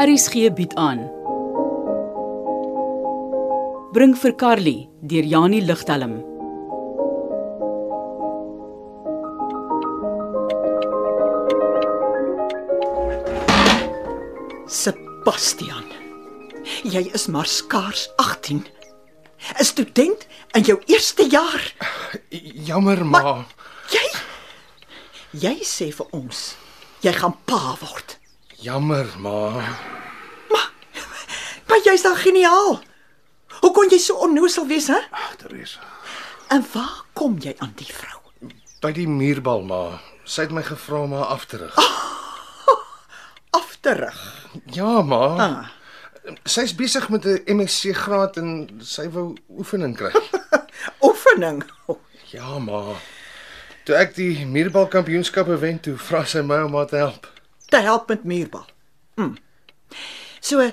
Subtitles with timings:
[0.00, 1.02] Aries gee bied aan.
[3.92, 6.14] Bring vir Carly deur Janie Ligtelm.
[14.64, 15.84] Sebastian.
[16.88, 18.64] Jy is maar skaars 18.
[19.60, 20.26] 'n Student
[20.56, 21.74] in jou eerste jaar.
[22.64, 23.20] Jammer, ma.
[23.20, 23.57] Jy
[25.36, 26.56] Jy sê vir ons
[27.04, 28.16] jy gaan pa word.
[28.58, 29.62] Jammer, ma.
[31.68, 32.78] Maar jy's dan geniaal.
[33.60, 34.98] Hoe kon jy so onnoosel wees, hè?
[35.12, 35.84] Ag, Teresa.
[36.48, 38.16] En waar kom jy aan die vrou?
[38.80, 39.98] By die muurbal, ma.
[40.24, 41.76] Sy het my gevra om haar af te rig.
[43.58, 44.18] Af te rig.
[44.76, 45.20] Ja, ma.
[45.36, 45.68] Ah.
[46.44, 50.12] Sy's besig met 'n MSc graad en sy wou oefening kry.
[51.06, 51.64] Oefening.
[51.86, 51.98] Oh,
[52.32, 52.96] Ja, ma.
[53.88, 57.24] Toe ek die muurbal kampioenskappe wen, toe vra sy my om haar te help.
[57.72, 58.66] te help met muurbal.
[59.16, 59.30] Hm.
[60.40, 60.66] So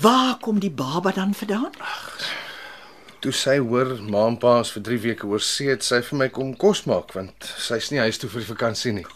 [0.00, 1.72] waar kom die baba dan vandaan?
[3.24, 6.20] Toe sy hoor ma en pa is vir 3 weke oor see, het sy vir
[6.20, 9.08] my kom kos maak want sy's nie huis toe vir die vakansie nie.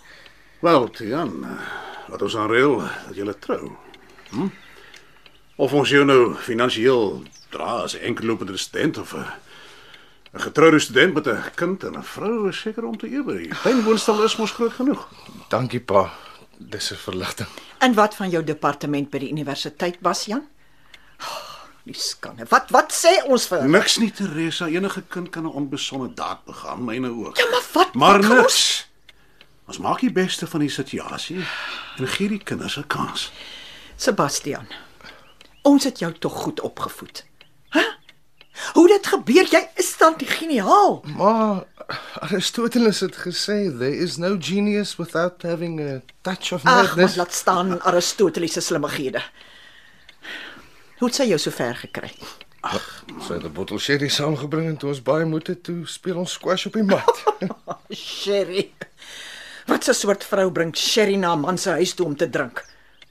[0.65, 1.71] Wel, Tian, eh,
[2.09, 3.77] wat ons aanreël dat jy trou.
[4.31, 4.49] Hm?
[5.57, 9.29] Of ons jou nou finansiëel dra as 'n enkellopende student of 'n
[10.35, 13.39] 'n getroude student met 'n kind en 'n vrou is seker om te ewer.
[13.39, 15.09] Die Pynwoonstel is mos groot genoeg.
[15.49, 16.13] Dankie pa.
[16.59, 17.49] Dis 'n verligting.
[17.79, 20.43] En wat van jou departement by die universiteit, Basjan?
[21.85, 22.45] Die skande.
[22.49, 23.69] Wat wat sê ons vir?
[23.69, 24.67] Niks nie, Teresa.
[24.67, 27.37] Enige kind kan 'n onbesonde daad begaan, myne ook.
[27.37, 27.95] Ja, maar wat?
[27.95, 28.89] Maar wat niks.
[29.67, 31.45] Ons maak die beste van die situasie
[31.97, 33.33] en gee die kinders 'n kans.
[33.97, 34.67] Sebastian.
[35.63, 37.25] Ons het jou tog goed opgevoed.
[38.73, 39.47] Hoe dit gebeur?
[39.51, 41.05] Jy is dan die geniaal.
[41.17, 41.65] Maar
[42.21, 47.17] Aristoteles het gesê there is no genius without having a touch of Ag, madness.
[47.17, 49.23] laat staan Aristoteles se slimmighede.
[50.99, 52.13] Hoe het sy jou so ver gekry?
[53.21, 56.33] Sy het 'n bottel sherry saamgebring en toe ons baie moed het, toe speel ons
[56.33, 57.25] squash op die mat.
[57.91, 58.73] Sherry.
[59.67, 62.65] Wat 'n soort vrou bring sherry na 'n man se huis toe om te drink?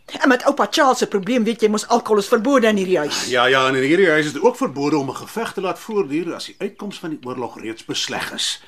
[0.05, 3.25] En met oupa Charles se probleem weet jy mos alkohol is verbode in hierdie huis.
[3.31, 5.79] Ja, ja, en in hierdie huis is dit ook verbode om 'n geveg te laat
[5.79, 8.61] voortduur as die uitkoms van die oorlog reeds besleg is.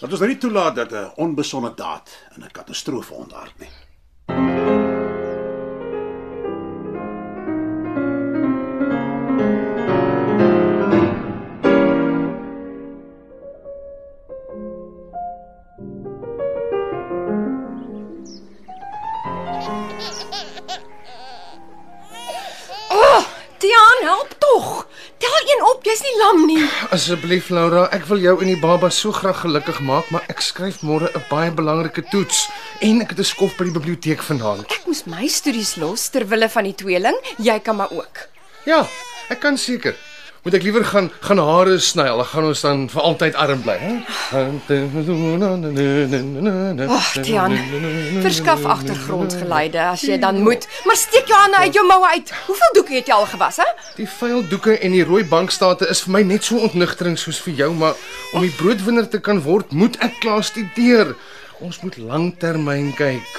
[0.00, 3.68] Dat ons nou nie toelaat dat 'n onbesonde daad in 'n katastrofe ontaard nie.
[26.22, 26.68] Op, jy's nie lam nie.
[26.90, 30.82] Asseblief Laura, ek wil jou en die baba so graag gelukkig maak, maar ek skryf
[30.82, 32.48] môre 'n baie belangrike toets
[32.80, 34.70] en ek het 'n skof by die biblioteek vanaand.
[34.70, 37.16] Ek moes my studies los ter wille van die tweeling.
[37.38, 38.28] Jy kan maar ook.
[38.64, 38.86] Ja,
[39.28, 39.96] ek kan seker.
[40.42, 43.76] Moet ek liewer gaan gaan hare sny, al gaan ons dan vir altyd arm bly,
[43.78, 43.92] hè?
[46.90, 47.54] Ag, Tiaan.
[48.24, 52.34] Verskaf agtergrondgeluide as jy dan moet, maar steek jou hande uit jou moue uit.
[52.48, 53.68] Hoeveel doeke het jy al gewas, hè?
[54.00, 57.60] Die vuil doeke en die rooi bankstate is vir my net so ontnigtering soos vir
[57.62, 57.94] jou, maar
[58.34, 61.14] om die broodwinner te kan word, moet ek klaar studeer.
[61.62, 63.30] Ons moet langtermyn kyk.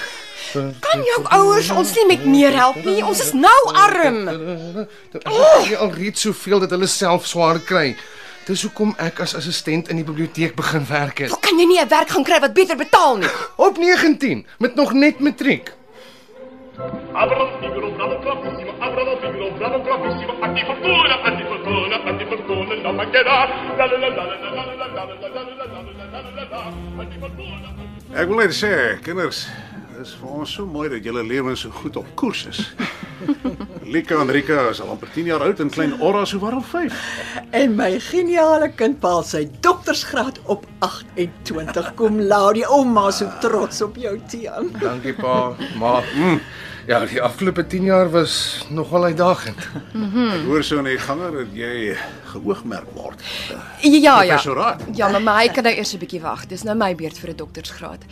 [0.53, 3.03] Kan jou ouers ons nie met meer help nie?
[3.05, 4.19] Ons is nou arm.
[4.27, 5.69] Ek oh!
[5.85, 7.93] al reeds soveel dat hulle self swaar kry.
[8.43, 11.31] Dis hoekom ek as assistent in die biblioteek begin werk het.
[11.31, 13.31] Hoe kan jy nie 'n werk gaan kry wat beter betaal nie?
[13.55, 15.71] Op 19 met nog net matriek.
[17.13, 23.37] Abramo piccolo, bravo bravissimo, abramo piccolo, bravo bravissimo, antifortuna, antifortuna, antifortuna, non mancherà.
[23.77, 26.31] La la la la la la la la la la la la la la la
[26.33, 26.61] la la
[27.03, 27.69] antifortuna.
[28.13, 29.45] Ek wil net sê, kinders,
[29.97, 32.61] dis vir ons so mooi dat julle lewens so goed op koers is.
[33.93, 36.99] Lika en Rika is al amper 10 jaar oud en klein Orra so waarom 5.
[37.55, 42.65] En my geniale kind behaal sy doktorsgraad op 28 kom laude.
[42.67, 44.71] Ouma so trots op jou Tiaan.
[44.81, 45.53] Dankie pa.
[45.79, 46.39] Maar mm,
[46.87, 48.35] ja, die afgelope 10 jaar was
[48.69, 49.67] nogal uitdagend.
[49.93, 51.97] Ek hoor so in die ganger dat jy
[52.33, 53.21] geoogmerk word.
[53.83, 54.39] Ja, ja.
[54.93, 56.47] Ja, maar my kan nou eers 'n bietjie wag.
[56.47, 58.03] Dis nou my beurt vir 'n doktorsgraad.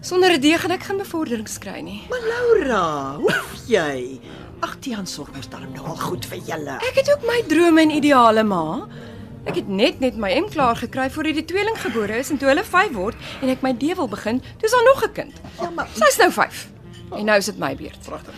[0.00, 2.02] Sonder 'n D gaan ek geen bevorderings kry nie.
[2.10, 4.20] Maar Laura, hoef jy?
[4.62, 6.76] Ag Tiaan sorg mos darm nou al goed vir julle.
[6.88, 8.86] Ek het ook my drome en ideale, ma.
[9.46, 12.48] Ek het net net my M klaar gekry voordat die tweeling gebore is en toe
[12.48, 15.34] hulle 5 word en ek my D wil begin, dis daar nog 'n kind.
[15.60, 16.68] Ja, maar Sy's nou 5.
[17.16, 17.98] En nou is dit my beurt.
[18.04, 18.34] Pragtig.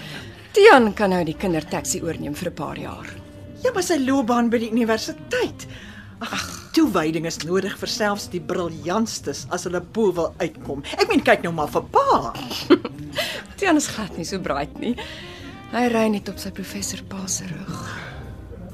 [0.52, 3.06] Tian kan nou die kindertaxi oorneem vir 'n paar jaar.
[3.62, 5.66] ja, maar sy loopbaan by die universiteit.
[6.20, 6.44] Ag,
[6.74, 10.82] Toewyding is nodig vir selfs die briljantstes as hulle bo wil uitkom.
[10.98, 12.32] Ek meen kyk nou maar vir pa.
[13.58, 14.94] Tiaan is glad nie so bright nie.
[15.72, 17.80] Hy ry net op sy professor pa se rug.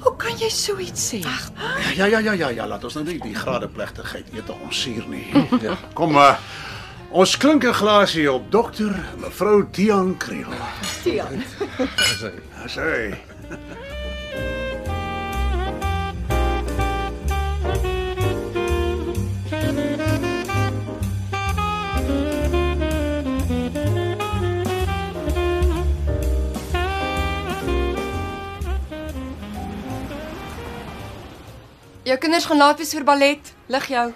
[0.05, 1.23] Hoe kan jy so iets sê?
[1.25, 1.50] Ag,
[1.96, 5.05] Ja ja ja ja ja, laat ons nou nie die grade plegtigheid eet om suur
[5.08, 5.26] nie.
[5.64, 5.76] Ja.
[5.94, 6.40] Kom maar.
[7.14, 8.90] Ons klink 'n glasie op dokter
[9.20, 10.50] mevrou Tian Kriel.
[11.05, 11.44] Tiaan.
[11.79, 13.84] Dis hy.
[32.05, 33.53] Jou kinders gaan laat wees vir ballet.
[33.73, 34.12] Lig jou.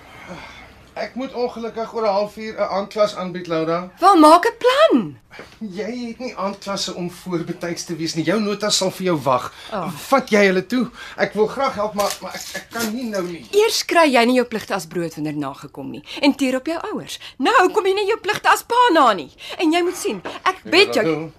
[0.99, 3.91] Ek moet ongelukkig oor 'n halfuur 'n aandklas aanbied, Laura.
[4.01, 5.17] Wel maak 'n plan.
[5.61, 8.25] Jy het nie aandklasse om voorbetyds te wees nie.
[8.25, 9.53] Jou notas sal vir jou wag.
[9.73, 9.93] Oh.
[9.93, 10.91] Vat jy hulle toe?
[11.17, 13.47] Ek wil graag help, maar maar ek, ek kan nie nou nie.
[13.53, 17.19] Eers kry jy nie jou pligte as broodwinner nagekom nie en teer op jou ouers.
[17.39, 19.31] Nou kom jy nie jou pligte as pa na nie.
[19.59, 21.33] En jy moet sien, ek bet jou Figaro.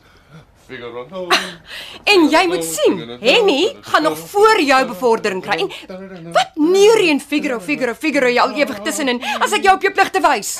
[2.14, 5.66] en jy moet sien, Henny gaan nog voor jou bevordering kry.
[5.90, 9.88] En wat neer en Figaro, Figaro, Figaro jy al ewig tussenin as ek jou op
[9.88, 10.60] jou pligte wys.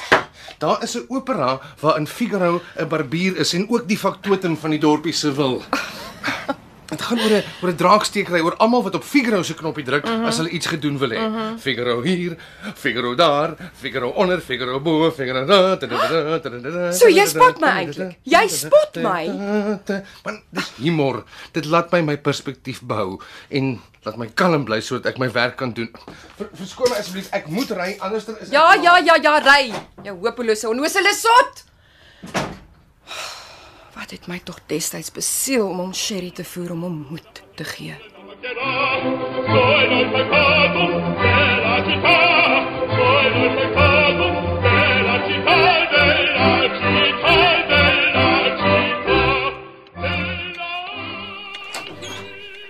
[0.60, 4.80] Daar is 'n opera waarin Figaro 'n barbier is en ook die faktotum van die
[4.80, 5.62] dorpie se wil.
[7.00, 10.06] Dit gaan oor 'n oor 'n draakstekery oor almal wat op Figaro se knoppie druk
[10.06, 10.28] uh -huh.
[10.28, 11.18] as hulle iets gedoen wil hê.
[11.18, 11.58] Uh -huh.
[11.60, 12.38] Figaro hier,
[12.76, 15.76] Figaro daar, Figaro onder, Figaro bo, Figaro da.
[15.76, 18.18] da, da, da, da, da, So jy spot my eintlik.
[18.24, 19.24] Jy spot my.
[20.24, 21.24] Man, dis humor.
[21.52, 25.56] Dit laat my my perspektief behou en laat my kalm bly sodat ek my werk
[25.56, 25.90] kan doen.
[26.36, 29.74] Ver, verskoon my asseblief, ek moet ry anders dan is Ja, ja, ja, ja, ry.
[30.04, 31.64] Jou hopelose onnosele sot.
[34.00, 37.64] Wat het my tog destyds besiel om hom sherry te voer om hom moed te
[37.68, 37.96] gee.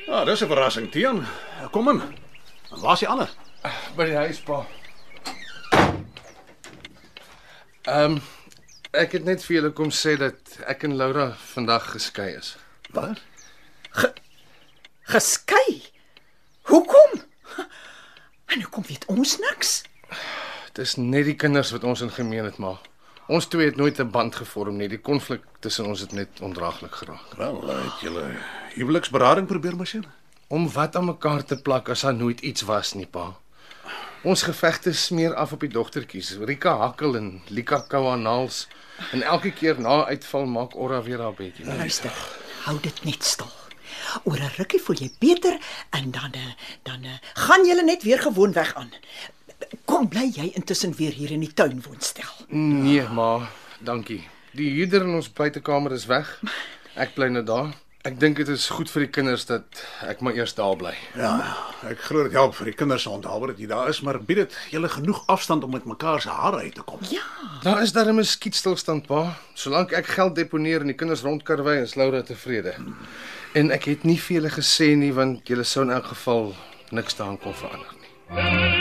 [0.09, 1.25] Ah, dis 'n verrassing, Tian.
[1.71, 2.01] Kom in.
[2.69, 3.29] Waar is die ander?
[3.95, 4.65] by die huis pa.
[7.83, 8.21] Ehm um,
[8.91, 12.56] ek het net vir julle kom sê dat ek en Laura vandag geskei is.
[12.95, 13.21] Wat?
[15.09, 15.81] Geskei.
[16.69, 17.21] Hoekom?
[18.50, 19.83] En hoekom weet ons niks?
[20.74, 22.80] Dis net die kinders wat ons in gemeen het maar.
[23.30, 24.88] Ons twee het nooit 'n band gevorm nie.
[24.89, 27.33] Die konflik tussen ons het net ondraaglik geraak.
[27.38, 28.38] Wel, het julle
[28.74, 30.06] huweliksberading probeer masjien?
[30.47, 33.38] Om wat aan mekaar te plak as daar nooit iets was nie, pa.
[34.27, 38.66] Ons gevegte smeer af op die dogtertjies, Rika Hakkel en Lika Kawanaals.
[39.16, 41.63] En elke keer na uitval maak Orra weer haar bedjie.
[41.66, 42.12] Luister,
[42.66, 43.48] hou dit net stil.
[44.27, 45.56] Oor 'n rukkie voel jy beter
[45.89, 46.51] en dan eh,
[46.83, 48.92] dan eh, gaan julle net weer gewoon weg aan.
[49.86, 52.31] Kom bly jy intussen weer hier in die tuin woonstel.
[52.48, 53.50] Nee, ma,
[53.80, 54.27] dankie.
[54.51, 56.42] Die huurder in ons buitekamer is weg.
[56.95, 57.72] Ek bly nou daar.
[58.07, 60.94] Ek dink dit is goed vir die kinders dat ek maar eers daar bly.
[61.19, 61.34] Ja,
[61.90, 64.40] ek glo dit help vir die kinders se onthou dat jy daar is, maar bied
[64.40, 67.04] dit julle genoeg afstand om met mekaar se hare uit te kom.
[67.12, 67.25] Ja,
[67.63, 69.36] Daar is darem 'n skietstilstand, pa.
[69.54, 72.74] Solank ek geld deponeer en die kinders rondkarwei, is Laura tevrede.
[73.54, 76.56] En ek het nie vir julle gesê nie want julle sou in elk geval
[76.92, 78.78] niks daaraan kon verander nie.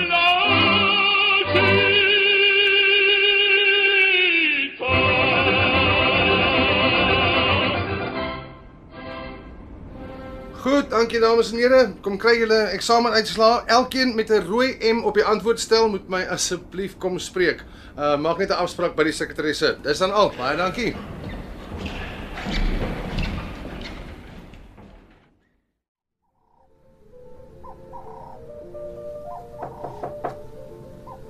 [10.68, 11.78] Goed, dankie dames en here.
[12.04, 13.62] Kom kry julle eksamenuitslae.
[13.72, 17.64] Elkeen met 'n rooi M op die antwoordstel moet my asseblief kom spreek.
[17.96, 19.78] Uh maak net 'n afspraak by die sekretaresse.
[19.82, 20.32] Dis dan al.
[20.36, 20.96] Baie dankie.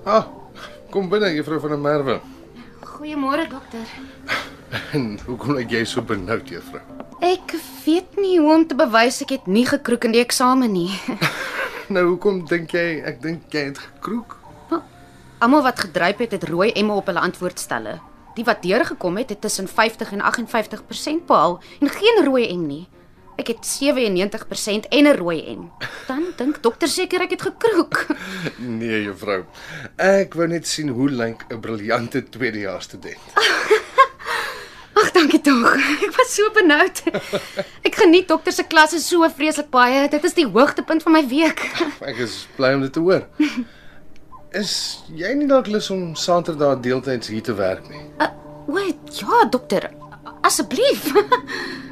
[0.04, 0.25] Ah,
[0.90, 2.21] kom binne juffrou van der Merwe.
[2.80, 3.87] Goeiemôre dokter.
[4.92, 6.82] En hoekom lyk jy so benoud, juffrou?
[7.20, 10.90] Ek weet nie hoe om te bewys ek het nie gekroek in die eksamen nie.
[11.88, 14.34] Nou hoekom dink jy ek dink jy het gekroek?
[15.40, 17.94] Almal wat gedryp het, het rooi emme op hulle antwoordstelle.
[18.37, 22.82] Die wat deurgekom het, het tussen 50 en 58% behaal en geen rooi em nie.
[23.38, 25.70] Ek het 97% en 'n rooi em.
[26.06, 28.06] Dan dink dokter seker ek het gekroek.
[28.58, 29.44] Nee, juffrou.
[29.96, 33.32] Ek wou net sien hoe lyk 'n briljante tweedejaars student.
[34.99, 35.76] Ag, dankie tog.
[36.07, 37.02] Ek was so benoud.
[37.87, 40.07] Ek geniet dokter se klasse so vreeslik baie.
[40.11, 41.62] Dit is die hoogtepunt van my week.
[42.00, 43.26] Ek is bly om dit te hoor.
[44.59, 44.73] Is
[45.12, 48.00] jy nie dalk lus om Saterdag deeltyds hier te werk nie?
[48.19, 48.33] Uh,
[48.67, 49.90] o, ja, dokter.
[50.47, 51.12] Asseblief.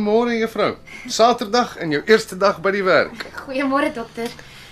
[0.00, 0.76] goeiemôre juffrou.
[1.08, 3.26] Saterdag en jou eerste dag by die werk.
[3.44, 4.30] Goeiemôre dokter.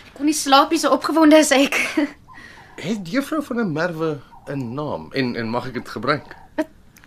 [0.09, 1.77] Ek kon nie slaap nie so opgewonde as ek.
[2.81, 6.37] Het juffrou van der Merwe 'n naam en en mag ek dit gebruik?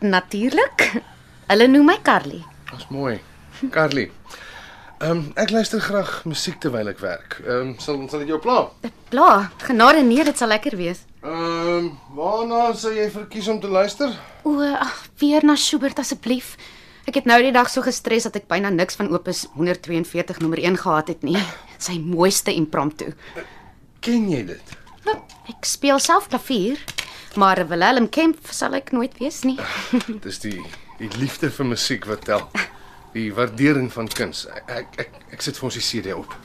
[0.01, 1.01] Natuurlik.
[1.47, 2.43] Hulle noem my Carly.
[2.71, 3.19] Dis mooi.
[3.71, 4.11] Carly.
[5.01, 7.39] Ehm um, ek luister graag musiek terwyl ek werk.
[7.41, 8.69] Ehm um, sal sal dit jou pla?
[9.09, 11.07] Bla, genade nee, dit sal lekker wees.
[11.23, 14.13] Ehm um, waarna sou jy verkies om te luister?
[14.43, 16.57] O, ag, weer na Schubert asseblief.
[17.09, 20.61] Ek het nou die dag so gestres dat ek byna niks van Opus 142 nommer
[20.61, 21.39] 1 gehad het nie.
[21.81, 23.11] Sy mooiste impromptu.
[24.05, 24.75] Ken jy dit?
[25.07, 25.17] Nou,
[25.49, 26.77] ek speel self klavier,
[27.41, 29.57] maar Willem Kemp sal ek nooit wees nie.
[30.25, 30.59] Dis die
[31.01, 32.45] die liefde vir musiek wat tel.
[33.15, 34.45] Die waardering van kuns.
[34.53, 36.37] Ek ek ek, ek sit vir ons die CD op.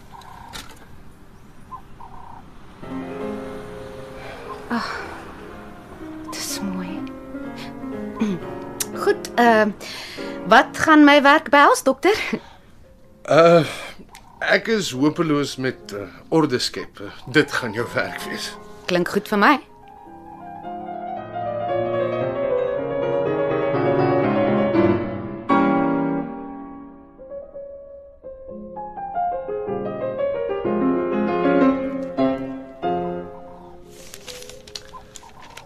[6.32, 6.95] Dis mooi.
[9.06, 9.74] Goed, ehm uh,
[10.48, 12.18] wat gaan my werk behels, dokter?
[13.22, 13.62] Uh
[14.38, 16.98] ek is hopeloos met uh, orde skep.
[17.00, 18.56] Uh, dit gaan jou werk wees.
[18.90, 19.60] Klink goed vir my.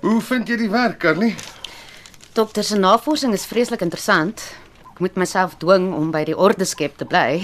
[0.00, 1.32] Hoe vind jy die werk, Carly?
[2.32, 4.42] Dokter se navorsing is vreeslik interessant.
[4.92, 7.40] Ek moet myself dwing om by die orde skep te bly.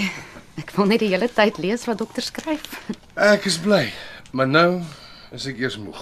[0.57, 2.63] Ek wil net die hele tyd lees wat dokter skryf.
[3.19, 3.89] Ek is bly,
[4.31, 4.79] maar nou
[5.35, 5.99] is ek eers moeg.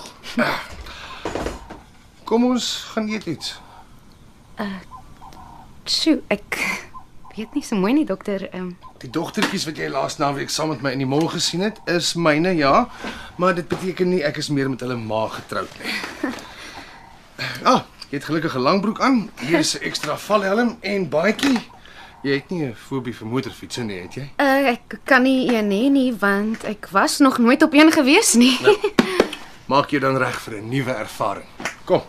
[2.29, 3.55] Kom ons gaan eet iets.
[5.89, 6.59] Sjoe, ek
[7.35, 8.47] weet nie so mooi nie, dokter.
[8.51, 11.65] Ehm um, Die dogtertjies wat jy laas naweek saam met my in die mall gesien
[11.65, 12.85] het, is myne, ja,
[13.37, 15.97] maar dit beteken nie ek is meer met hulle ma getroud nie.
[17.67, 17.81] Ah,
[18.15, 19.29] jy het gelukkig 'n langbroek aan.
[19.39, 21.59] Hier is 'n ekstra valhelm en baadjie.
[22.23, 24.31] Jy het nie 'n fobie vir motorfietsse nie, het jy?
[24.37, 28.33] uh, ek kan nie een hê nie want ek was nog nooit op een gewees
[28.33, 28.57] nie.
[29.71, 31.45] Maak jou dan reg vir 'n nuwe ervaring.
[31.85, 32.01] Kom.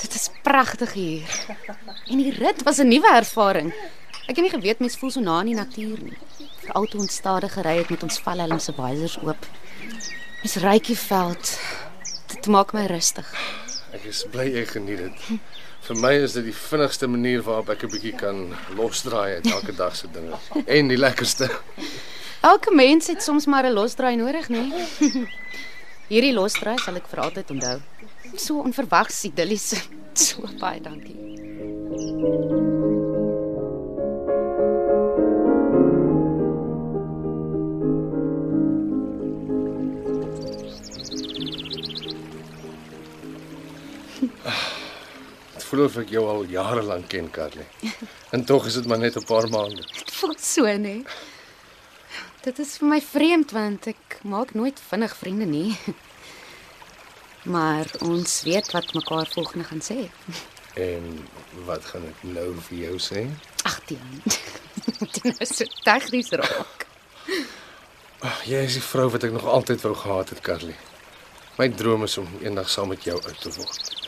[0.00, 1.46] Dit is pragtig hier.
[2.06, 3.74] En die rit was 'n nuwe ervaring.
[4.26, 6.16] Ek het nie geweet mens voel so na in die natuur nie.
[6.64, 9.46] Veral toe ons stadig gery het met ons valhelm se visors oop.
[10.42, 11.52] Mens ryk die veld.
[12.32, 13.28] Dit maak my rustig.
[13.94, 15.30] Ek is bly jy geniet dit.
[15.86, 19.72] Vir my is dit die vinnigste manier waarop ek 'n bietjie kan losdraai uit elke
[19.72, 20.34] dag se dinge.
[20.66, 21.46] En die lekkerste.
[22.42, 24.62] Elke mens het soms maar 'n losdraai nodig, nê?
[26.12, 27.80] Hierdie losdraai sal ek vir altyd onthou.
[28.36, 29.74] So onverwags idillies.
[30.16, 32.75] So baie dankie.
[45.68, 47.66] Voel of ek jou al jare lank ken, Carly.
[48.34, 49.82] En tog is dit maar net 'n paar maande.
[49.98, 51.02] Dit voel so, nê?
[52.46, 55.76] Dit is vir my vreemd want ek maak nooit vinnig vriende nie.
[57.46, 60.10] Maar ons weet wat mekaar volgende gaan sê.
[60.74, 61.04] En
[61.64, 63.22] wat gaan ek nou vir jou sê?
[63.62, 64.18] Ag, Tian.
[65.22, 66.86] Dit is so tegnies raak.
[68.26, 70.74] Ag, jy is die vrou wat ek nog altyd wou gehad het, Carly.
[71.58, 74.05] My droom is om eendag saam met jou oud te word.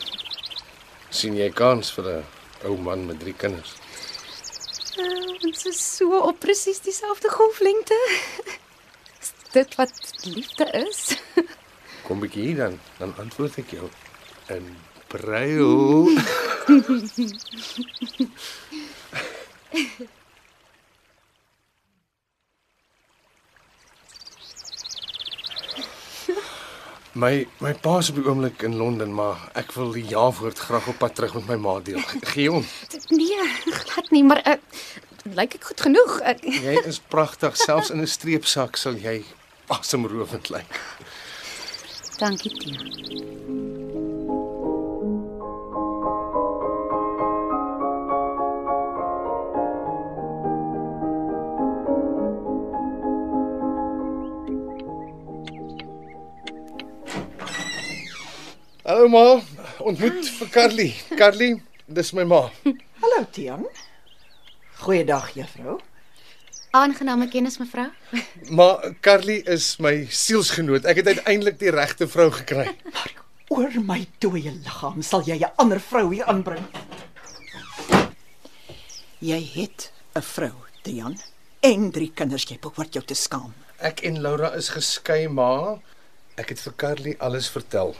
[1.11, 2.25] Sien jy kans vir 'n
[2.69, 3.77] ou man met drie kinders?
[5.45, 7.99] Ons is so op presies dieselfde golflengte.
[9.23, 11.17] Is dit wat liefde is?
[12.07, 13.89] Kom bietjie hier dan, dan antwoord ek jou
[14.49, 14.77] in
[15.09, 16.17] Braille.
[27.19, 30.87] My my pa is op die oomblik in Londen, maar ek wil die ja-woord graag
[30.93, 31.99] op pad terug met my ma deel.
[32.31, 32.63] Gee hom.
[33.11, 34.55] Nee, glad nie, maar uh,
[35.35, 36.21] lyk ek goed genoeg.
[36.23, 39.25] Ek, Jy is pragtig, selfs in 'n streepsak sal jy
[39.67, 40.79] asemrowend lyk.
[42.23, 43.48] dankie, Tian.
[58.99, 59.41] Hallo ma,
[59.87, 60.87] ontmoet vir Carly.
[61.15, 61.53] Carly,
[61.87, 62.41] dis my ma.
[62.99, 63.61] Hallo Tian.
[64.81, 65.77] Goeiedag juffrou.
[66.75, 67.93] Aangename kennis, mevrou.
[68.51, 70.83] Maar Carly is my sielsgenoot.
[70.83, 72.75] Ek het uiteindelik die regte vrou gekry.
[73.55, 76.67] Oor my dooie liggaam sal jy 'n ander vrou hier aanbring.
[79.23, 81.21] Jy het 'n vrou, Tian,
[81.63, 82.51] en drie kinders.
[82.51, 83.55] Jy behoort jou te skaam.
[83.79, 85.79] Ek en Laura is geskei, ma.
[86.35, 87.95] Ek het vir Carly alles vertel.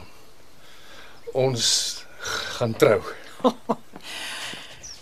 [1.33, 2.05] Ons
[2.57, 3.01] gaan trou.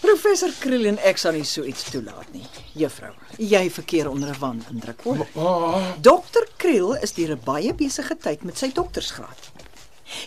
[0.08, 2.46] Professor Kriel en ek sal nie so iets toelaat nie.
[2.78, 5.26] Juffrou, jy verkeer onder 'n wanindruk hoor.
[5.36, 9.52] Ma, Dokter Kriel is deur 'n baie besige tyd met sy doktorsgraad.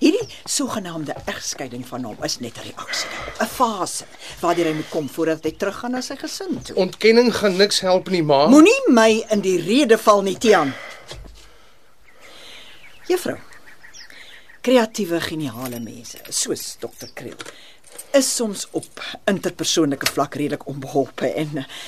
[0.00, 3.08] Hierdie sogenaamde egskeiding van hom is net 'n reaksie,
[3.40, 4.04] 'n fase
[4.40, 6.76] waardeur hy moet kom voordat hy teruggaan na sy gesin toe.
[6.76, 8.48] ontkenning gaan niks help nie, ma.
[8.48, 10.74] Moenie my in die rede val nie, Tian.
[13.08, 13.38] Juffrou.
[14.60, 17.08] Kreatiewe, geniale mense, soos Dr.
[17.16, 17.38] Kriel,
[18.12, 19.00] is soms op
[19.30, 21.78] interpersoonlike vlak redelik onbeholpe en eh,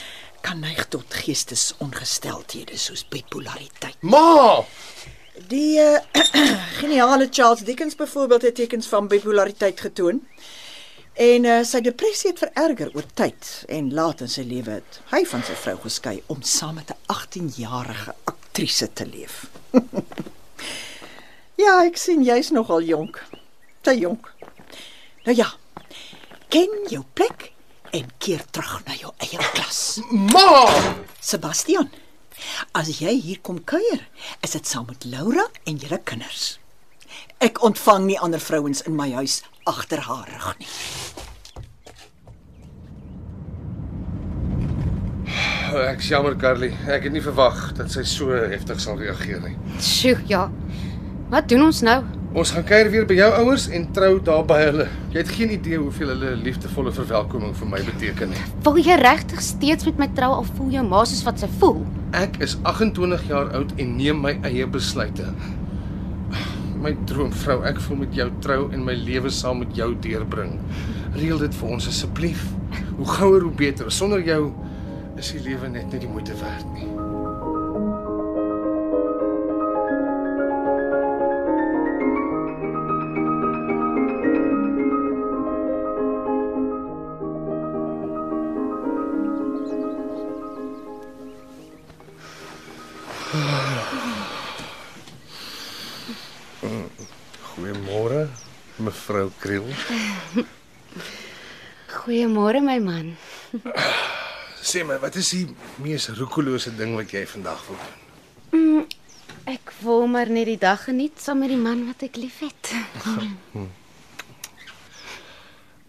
[0.41, 4.01] kan neig tot geestesongesteldhede soos bipolariteit.
[4.01, 4.65] Ma!
[5.53, 6.01] Die uh,
[6.81, 10.25] geniale Charles Dickens byvoorbeeld het tekens van bipolariteit getoon.
[11.13, 15.27] En uh, sy depressie het vererger oor tyd en laat in sy lewe het hy
[15.29, 19.45] van sy vrou geskei om saam met 'n 18-jarige aktrise te leef.
[21.59, 23.21] ja, ek sien jy's nogal jonk.
[23.83, 24.31] Te jonk.
[25.27, 25.49] Nou ja.
[26.53, 27.53] Ken jou plek
[27.93, 30.01] en keer terug na jou eie klas.
[30.11, 30.69] Ma!
[31.21, 31.91] Sebastian,
[32.77, 34.05] as jy hier kom kuier,
[34.45, 36.57] is dit saam met Laura en julle kinders.
[37.43, 40.71] Ek ontvang nie ander vrouens in my huis agter haar rug nie.
[45.73, 46.69] Ek's jammer, Carly.
[46.93, 49.55] Ek het nie verwag dat sy so heftig sal reageer nie.
[49.81, 50.45] Sjoe, ja.
[51.33, 51.95] Wat doen ons nou?
[52.37, 54.85] Ons gaan kuier weer by jou ouers en trou daar by hulle.
[55.15, 58.43] Jy het geen idee hoeveel hulle liefdevolle verwelkoming vir my beteken nie.
[58.67, 61.81] Wil jy regtig steeds met my trou al voel jou ma soos wat sy voel?
[62.21, 65.31] Ek is 28 jaar oud en neem my eie besluite.
[66.85, 70.59] My droomvrou, ek wil met jou trou en my lewe saam met jou deurbring.
[71.17, 72.45] Reël dit vir ons asseblief.
[72.99, 73.89] Hoe gouer hoe beter.
[73.89, 74.51] Sonder jou
[75.17, 76.92] is die lewe net nie die moeite werd nie.
[98.93, 99.67] Mevrou Kriel.
[101.93, 103.17] Goeiemôre my man.
[104.63, 105.47] Sê my, wat is die
[105.83, 108.87] mees roekelose ding wat jy vandag wil doen?
[109.51, 112.73] Ek wil maar net die dag geniet saam met die man wat ek liefhet.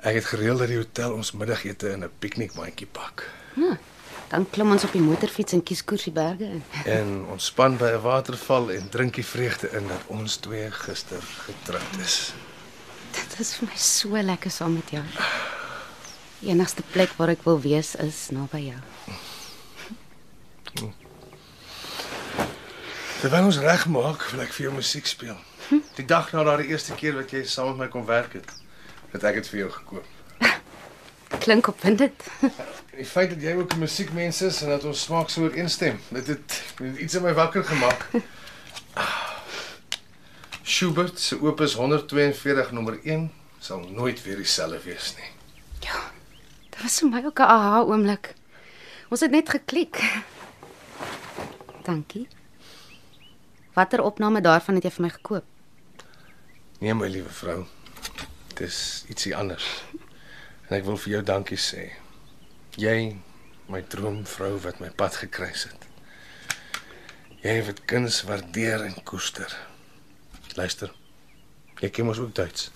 [0.03, 3.77] Ek het gereël dat die hotel ons middagete in 'n piknikmandjie pak Hm,
[4.27, 6.63] dan klim ons op die motorfiets en kies koers die berge in.
[6.97, 11.95] en ontspan by 'n waterval en drink die vreugde in dat ons twee gister getroud
[12.03, 12.33] is.
[13.33, 15.01] Dit is vir my so lekker saam met jou.
[16.43, 18.81] Die enigste plek waar ek wil wees is naby jou.
[23.23, 25.39] Terwyl ons regmaak, wil ek vir jou musiek speel.
[25.97, 28.53] Die dag na daardie eerste keer wat jy saam met my kom werk het,
[29.15, 30.53] het ek dit vir jou gekoop.
[31.41, 32.29] Klink opwindend.
[32.93, 36.27] Die feit dat jy ook 'n musiekmens is en dat ons smaak so ooreenstem, dit
[36.27, 38.05] het, het iets in my wakker gemaak.
[40.63, 45.31] Schubert se opus 142 nommer 1 sal nooit weer dieselfde wees nie.
[45.79, 46.11] Ja.
[46.69, 48.33] Dit was vir my ook 'n aha oomblik.
[49.09, 50.23] Ons het net geklik.
[51.83, 52.27] Dankie.
[53.73, 55.45] Watter opname daarvan het jy vir my gekoop?
[56.79, 57.65] Nee my liewe vrou.
[58.55, 59.83] Dis ietsie anders.
[60.69, 61.91] En ek wil vir jou dankie sê.
[62.75, 63.17] Jy,
[63.67, 65.87] my droomvrou wat my pad gekruis het.
[67.41, 69.72] Jy wat kuns waardeer en koester.
[70.55, 70.91] Luister.
[71.81, 72.71] Jy ken mos ook Duits.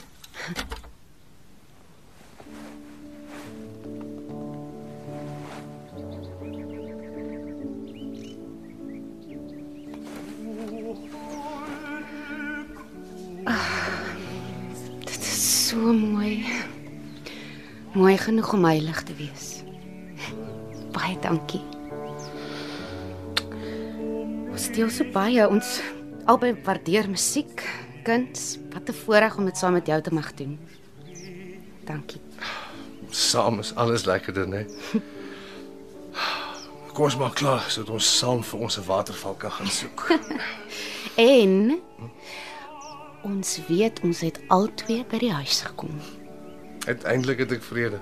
[15.06, 16.46] Is so mooi.
[17.94, 19.62] Mooi genoeg om heilig te wees.
[20.92, 21.62] Baie dankie.
[24.50, 25.78] Ons deel so baie ons
[26.28, 27.64] albei waardeer musiek,
[28.04, 28.58] kuns.
[28.74, 30.60] Wat 'n voorreg om dit saam met jou te mag doen.
[31.86, 32.22] Dankie.
[33.10, 34.66] Saam is alles lekkerder, né?
[36.94, 40.08] Kom ons maak klaar sodat ons saam vir ons 'n waterval kan gaan soek.
[41.18, 41.82] En
[43.22, 46.00] ons weet ons het albei by die huis gekom.
[46.86, 48.00] Uiteindelik het ek vrede.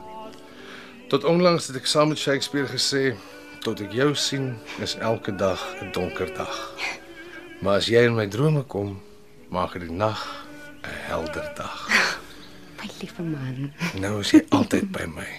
[1.08, 3.16] Tot onlangs het ek saam met Shakespeare gesê,
[3.62, 6.76] tot ek jou sien, is elke dag 'n donker dag.
[7.60, 8.98] Maar as jy in my drome kom,
[9.54, 10.20] maak dit die nag
[10.84, 11.88] 'n helder dag.
[12.80, 13.74] My liewe man.
[14.00, 15.30] Nou is jy altyd by my.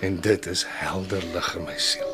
[0.00, 2.09] En dit is helder lig in my siel.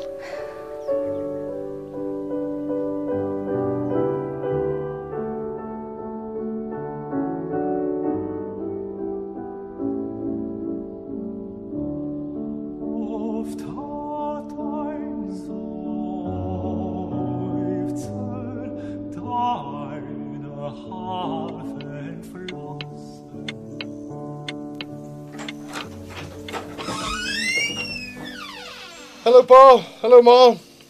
[29.47, 30.39] Pa, hallo ma.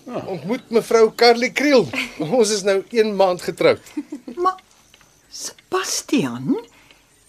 [0.08, 1.86] Ontmoet mevrou Carly Kriel.
[2.38, 3.82] Ons is nou 1 maand getroud.
[4.36, 4.58] Maar
[5.30, 6.56] Sebastian,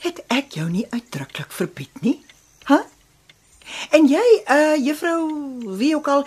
[0.05, 2.21] het ek jou nie uitdruklik verbied nie?
[2.71, 2.79] Hæ?
[2.79, 2.87] Huh?
[3.93, 5.19] En jy, uh juffrou,
[5.77, 6.23] wie ook al,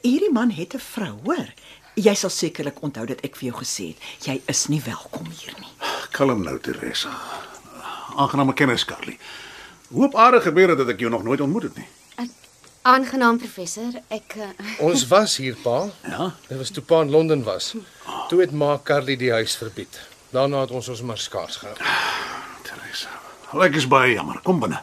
[0.00, 1.50] hierdie man het 'n vrou, hoor.
[1.94, 5.54] Jy sal sekerlik onthou dat ek vir jou gesê het, jy is nie welkom hier
[5.60, 5.74] nie.
[6.10, 7.12] Kalm nou, Teresa.
[8.16, 9.18] Aangename kennis, Carly.
[9.88, 11.86] Hoe op aarde gebeur dit dat ek jou nog nooit ontmoet het nie?
[12.84, 13.94] Aangenaam professor.
[14.12, 14.50] Ek uh,
[14.86, 15.86] Ons was hier pa.
[16.04, 16.26] Ja.
[16.50, 17.70] Dit was toe pa in Londen was.
[18.28, 19.96] Toe het ma Carly die huis verbied.
[20.34, 21.72] Daarna het ons ons maar skaars gehou.
[22.66, 23.08] Teresa.
[23.64, 24.42] Ek is baie jammer.
[24.44, 24.82] Kom binne.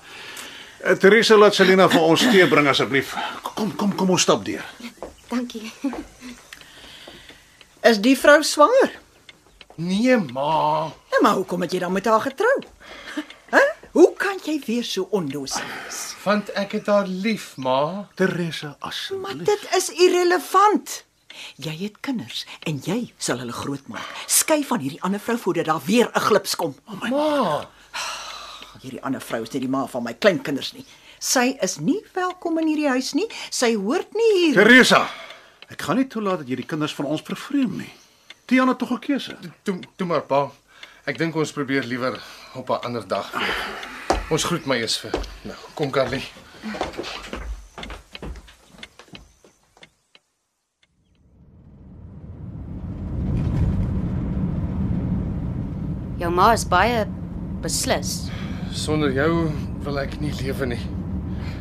[0.81, 3.13] Uh, Teresa laat Selina vir ons tee bring asseblief.
[3.51, 4.65] Kom, kom, kom ons stap deur.
[5.29, 5.69] dankie.
[7.85, 8.97] Is die vrou swanger?
[9.77, 10.89] Nee ma.
[11.13, 12.55] Ja, maar hoekom het jy dan met haar getrou?
[13.91, 16.15] Hoe kan jy weer so onnoosel wees?
[16.23, 18.07] Want ek het haar lief, ma.
[18.15, 19.43] Teresa, Maar asseblief.
[19.45, 21.03] dit is irrelevant.
[21.55, 24.07] Jy het kinders en jy sal hulle grootmaak.
[24.27, 26.75] Skei van hierdie ander vrou voordat daar weer 'n glips kom.
[27.09, 27.67] Ma.
[28.81, 30.85] Hierdie ander vrou is nie die ma van my kleinkinders nie.
[31.19, 33.27] Sy is nie welkom in hierdie huis nie.
[33.49, 34.53] Sy hoort nie hier.
[34.53, 35.07] Teresa,
[35.69, 37.93] ek gaan nie toelaat dat jy die kinders van ons vervreem nie.
[38.45, 39.37] Tiaan het tog 'n keuse.
[39.63, 40.51] Toe toe maar pa.
[41.09, 42.19] Ek dink ons probeer liewer
[42.53, 44.19] op 'n ander dag weer.
[44.29, 45.11] Ons groet my eers vir.
[45.41, 46.21] Nou, kom Carly.
[56.17, 57.07] Jou ma is baie
[57.61, 58.29] beslis.
[58.71, 59.49] Sonder jou
[59.83, 60.81] wil ek nie lewe nie.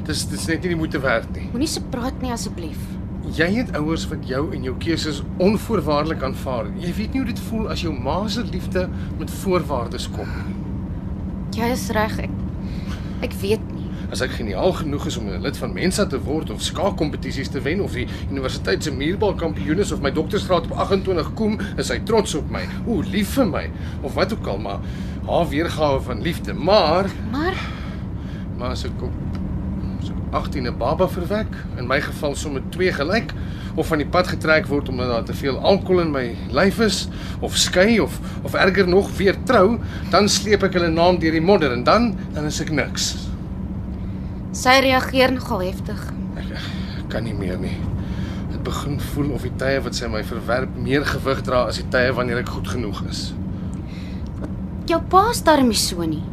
[0.05, 1.49] Dis dis net nie die moeite werd nie.
[1.53, 3.00] Moenie so praat nie asseblief.
[3.29, 6.71] Jy het ouers wat jou en jou keuses onvoorwaardelik aanvaar.
[6.81, 8.87] Jy weet nie hoe dit voel as jou ma se liefde
[9.19, 10.57] met voorwaardes kom nie.
[11.61, 12.17] Jy is reg.
[12.25, 12.31] Ek
[13.21, 13.89] ek weet nie.
[14.11, 17.61] As ek geniaal genoeg is om 'n lid van Mensa te word of skaakkompetisies te
[17.61, 21.89] wen of die universiteit se muurbal kampioen is of my doktorsgraad op 28 kom, is
[21.89, 22.67] hy trots op my.
[22.87, 23.71] Ooh, lief vir my
[24.03, 24.81] of wat ook al, maar
[25.27, 26.55] haar weergawe van liefde.
[26.55, 27.55] Maar Maar
[28.59, 29.20] maar as ek op so
[30.31, 33.33] 18 'n baba verwek, in my geval sommer twee gelyk,
[33.75, 37.09] of van die pad getrek word omdat daar te veel alkohol in my lyf is,
[37.41, 39.79] of skei of of erger nog weer trou,
[40.11, 43.17] dan sleep ek hulle naam deur die modder en dan dan is ek niks.
[44.53, 46.01] sy reageer nogal heftig.
[46.37, 46.51] Ek,
[46.99, 47.77] ek kan nie meer nie.
[48.51, 51.87] Dit begin voel of die tye wat sy my verwerp meer gewig dra as die
[51.91, 53.33] tye wanneer ek goed genoeg is.
[54.91, 56.25] Jou pa darm nie so nie.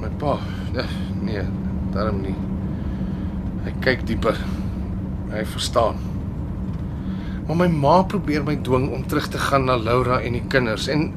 [0.00, 0.38] My pa,
[0.72, 0.86] nee,
[1.20, 1.44] nee,
[1.92, 2.34] daarom nie.
[3.68, 4.38] Hy kyk dieper.
[5.28, 5.98] Hy verstaan.
[7.44, 10.86] Maar my ma probeer my dwing om terug te gaan na Laura en die kinders
[10.88, 11.10] en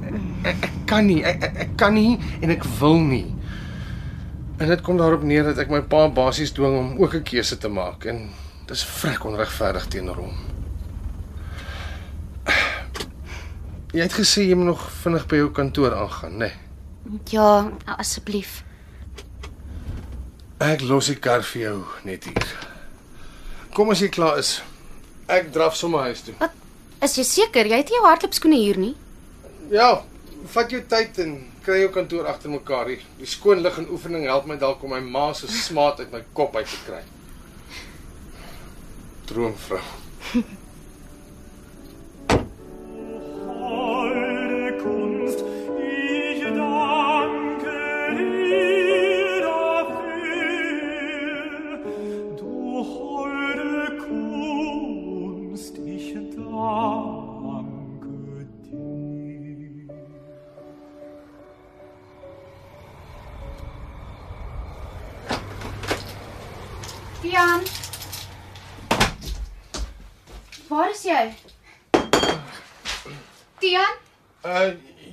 [0.47, 3.27] ek, ek kan nie, ek, ek, kan nie en ek wil nie.
[4.59, 7.57] En dit kom daarop neer dat ek my pa basies dwing om ook 'n keuse
[7.57, 8.27] te maak en
[8.67, 10.35] dis vrek onregverdig teenoor hom.
[13.95, 16.51] Jy het gesê jy moet nog vinnig by jou kantoor aangaan, né?
[16.51, 17.19] Nee.
[17.31, 18.63] Ja, asseblief.
[20.61, 22.49] Ek los die kar vir jou net hier.
[23.73, 24.59] Kom as jy klaar is.
[25.25, 26.35] Ek draf sommer huis toe.
[26.37, 26.53] Wat?
[27.01, 28.91] Is jy seker jy het nie jou hardloopskoene hier nie?
[29.73, 30.03] Ja,
[30.53, 31.33] vat jou tyd en
[31.65, 32.93] kry jou kantoor agter mekaar.
[32.93, 36.13] Die, die skoon lig en oefening help my dalk om my ma se smaat uit
[36.13, 37.01] my kop uit te kry.
[39.31, 39.81] Droomvrou.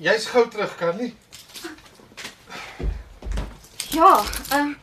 [0.00, 1.14] jy's gou terug, Carly.
[3.90, 4.74] Ja, ehm uh,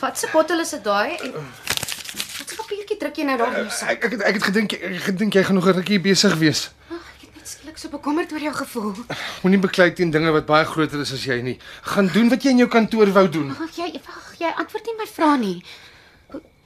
[0.00, 1.16] Wat se bottel is dit daai?
[1.16, 3.90] En Wat se papiertjie druk jy nou daar in jou sak?
[3.90, 6.70] Ek ek het, ek het gedink ek gedink jy gaan nog 'n rukkie besig wees.
[6.88, 8.94] Ag, ek het net skielik so bekommerd oor jou gevoel.
[9.42, 11.58] Moenie beklei teen dinge wat baie groter is as jy nie.
[11.82, 13.50] Gaan doen wat jy in jou kantoor wou doen.
[13.50, 15.64] Ag, jy wag, jy antwoord nie my vrae nie.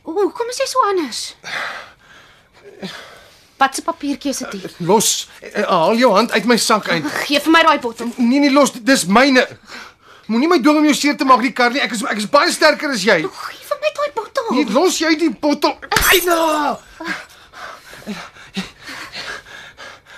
[0.03, 1.35] Hoe hoekom is jy so anders?
[3.57, 4.53] Wat se papiertjie is dit?
[4.53, 4.71] hier?
[4.79, 5.29] Los.
[5.41, 7.05] Eh, Haal jou hand uit my sak uit.
[7.07, 8.11] Geef vir my daai bottel.
[8.17, 9.47] Nee nee los, dis myne.
[10.27, 11.79] Moenie my dwing om jou seer te maak nie, Carly.
[11.85, 13.21] Ek is ek is baie sterker as jy.
[13.23, 14.45] Gee vir my daai bottel.
[14.51, 15.77] Nee, los jy die bottel.
[16.11, 16.79] Eina.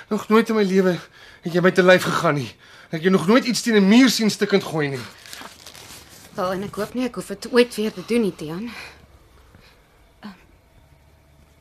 [0.08, 0.94] Nog nooit in my lewe
[1.42, 2.48] het jy my te lyf gegaan nie.
[2.86, 5.00] Ek het jou nog nooit iets teen 'n muur sien stukkend gooi nie.
[6.34, 8.70] Wel, en ek hoop nie ek hoef dit ooit weer te doen nie, Tian.
[10.24, 10.30] Uh,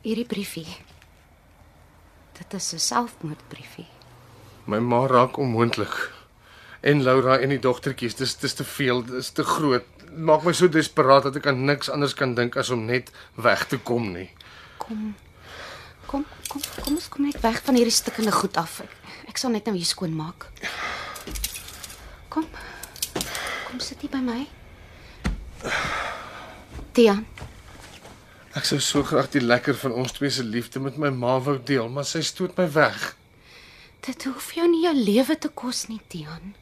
[0.02, 0.66] Hierdie briefie.
[2.38, 3.88] Dit is 'n selfmoordbriefie.
[4.64, 6.12] My ma raak onmoontlik.
[6.80, 9.84] En Laura en die dogtertjies, dis dis te veel, dis te groot.
[10.14, 13.66] Maak my so desperaat dat ek aan niks anders kan dink as om net weg
[13.66, 14.30] te kom nie.
[14.76, 15.14] Kom.
[16.06, 18.80] Kom, kom, kom ons kom net weg van hierdie stikkende goed af.
[18.80, 18.92] Ek,
[19.28, 20.46] ek sal net nou hier skoon maak.
[22.28, 22.46] Kom.
[23.66, 24.46] Kom sit hier by my.
[26.92, 27.26] Tian,
[28.56, 31.58] Ek sou so graag die lekker van ons twee se liefde met my ma wou
[31.60, 33.14] deel, maar sy stoot my weg.
[34.06, 36.54] dit hoef jou nie jou lewe te kos nie, Tian.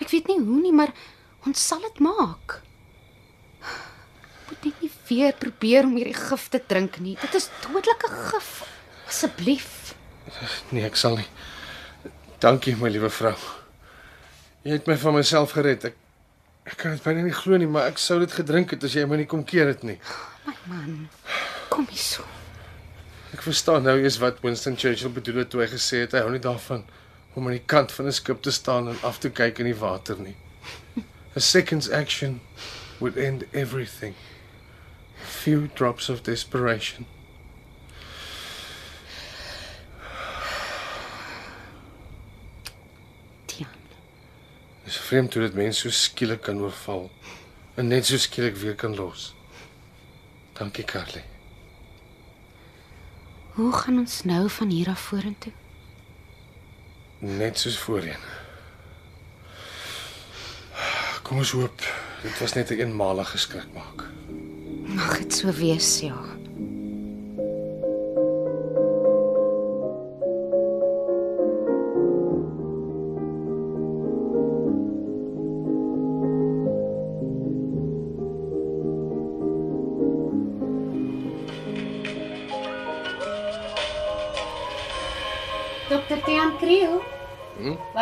[0.00, 0.92] Ek weet nie hoe nie, maar
[1.46, 2.62] ons sal dit maak.
[4.48, 7.14] Moet net nie weer probeer om hierdie gif te drink nie.
[7.20, 8.50] Dit is dodelike gif.
[9.08, 9.94] Asseblief.
[10.70, 11.28] Nee, ek sal nie.
[12.40, 13.36] Dankie, my liewe vrou.
[14.64, 15.90] Jy het my van myself gered.
[15.92, 15.98] Ek
[16.72, 19.04] ek kan dit byna nie glo nie, maar ek sou dit gedrink het as jy
[19.06, 19.98] my nie kom keer het nie.
[20.46, 21.08] My man.
[21.68, 22.24] Kom hier so.
[23.32, 26.32] Ek verstaan nou eers wat Winston Churchill bedoel het toe hy gesê het hy hou
[26.34, 26.82] nie daarvan
[27.32, 29.78] om aan die kant van 'n skip te staan en af te kyk in die
[29.78, 30.36] water nie.
[31.36, 32.40] A second's action
[32.98, 34.14] would end everything.
[35.22, 37.06] A few drops of desperation.
[43.46, 43.70] Tian.
[44.84, 47.10] Dis vreemd hoe dit mense so skielik kan oorval
[47.74, 49.32] en net so skielik weer kan los.
[50.62, 51.24] Dankie, Carly.
[53.52, 55.52] Hoe gaan ons nou van hier af vorentoe?
[57.18, 58.22] Net soos voorheen.
[61.22, 61.82] Kom ons hoop
[62.22, 64.06] dit was net 'n een eenmalige skrik maak.
[64.86, 66.20] Mag dit so wees, ja.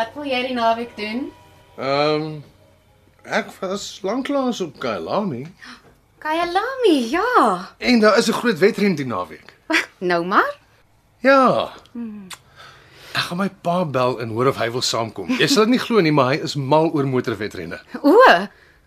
[0.00, 1.26] Wat wil jy die naweek doen?
[1.76, 2.28] Ehm um,
[3.28, 5.42] ek was lanklaas op Kailami
[6.24, 7.68] Kyalami, ja.
[7.78, 9.52] en daar is 'n groot wedren die naweek.
[9.98, 10.56] Nou maar.
[11.18, 11.72] Ja.
[13.12, 15.28] Ek gaan my pa bel en hoor of hy wil saamkom.
[15.38, 17.80] Jy sal dit nie glo nie, maar hy is mal oor motorwedrenne.
[18.02, 18.16] O,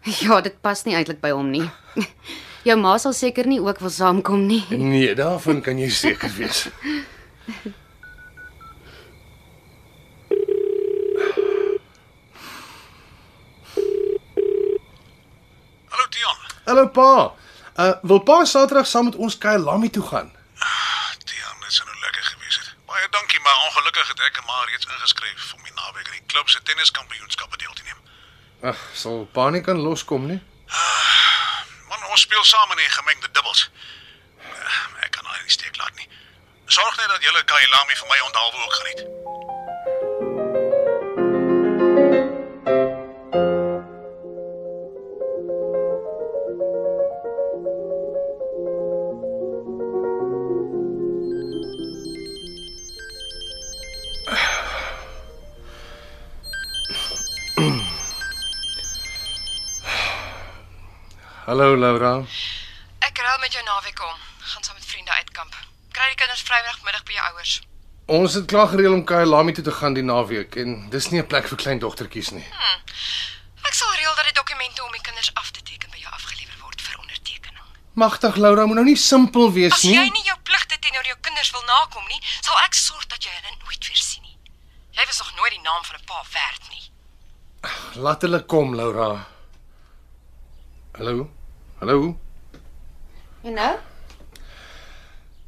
[0.02, 1.70] ja, dit pas nie eintlik by hom nie.
[2.68, 4.66] Jou ma sal seker nie ook wil saamkom nie.
[4.70, 6.68] Nee, daarvan kan jy seker wees.
[15.94, 16.38] Hallo Tian.
[16.74, 17.34] Hallo pa.
[17.78, 20.30] Uh wil pa Saterdag saam met ons Kailami toe gaan?
[21.30, 22.72] Tian, dit sou nou lekker gewees het.
[22.90, 26.26] Baie dankie, maar ongelukkig het ek en maar reeds ingeskryf om die naweek aan die
[26.34, 28.00] klub se tenniskampioenskappe deel te neem.
[28.72, 30.40] Ag, sal pa nie kan loskom nie.
[31.94, 33.68] Man, ons speel saam in die gemengde dubbels.
[34.42, 36.10] Eh, Ek kan haar nie steek laat nie.
[36.66, 39.06] Sorg net dat julle Kailami vir my onthaalwe ook geniet.
[61.54, 62.12] Hallo Laura.
[63.06, 64.14] Ek ruil met jou naweek om.
[64.42, 65.54] Gaan saam met vriende uitkamp.
[65.94, 67.52] Kry die kinders Vrydagmiddag by jou ouers.
[68.16, 71.28] Ons het klaar gereël om Kailami toe te gaan die naweek en dis nie 'n
[71.30, 72.48] plek vir klein dogtertjies nie.
[73.70, 76.58] Ek sal reël dat die dokumente om die kinders af te teken by jou afgelewer
[76.66, 77.66] word vir ondertekening.
[77.94, 79.94] Magtig Laura, moet nou nie simpel wees As nie.
[79.94, 83.30] jy nie jou pligte teenoor jou kinders wil nakom nie, sal ek sorg dat jy
[83.30, 84.38] hulle nooit weer sien nie.
[84.92, 86.84] Jy was nog nooit die naam van 'n pa werd nie.
[88.02, 89.28] Laat hulle kom, Laura.
[90.98, 91.30] Hallo.
[91.84, 92.16] Hallo.
[93.44, 93.72] En nou?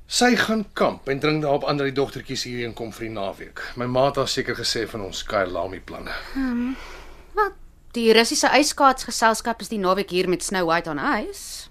[0.06, 3.62] Sy gaan kamp en dring daarop aan dat die dogtertjies hierheen kom vir die naweek.
[3.80, 6.12] My ma het haar seker gesê van ons Kailami planne.
[7.40, 7.56] Wat?
[7.96, 11.70] Die Russiese ijskaatsgeselskap is die naweek hier met Snow White on ys.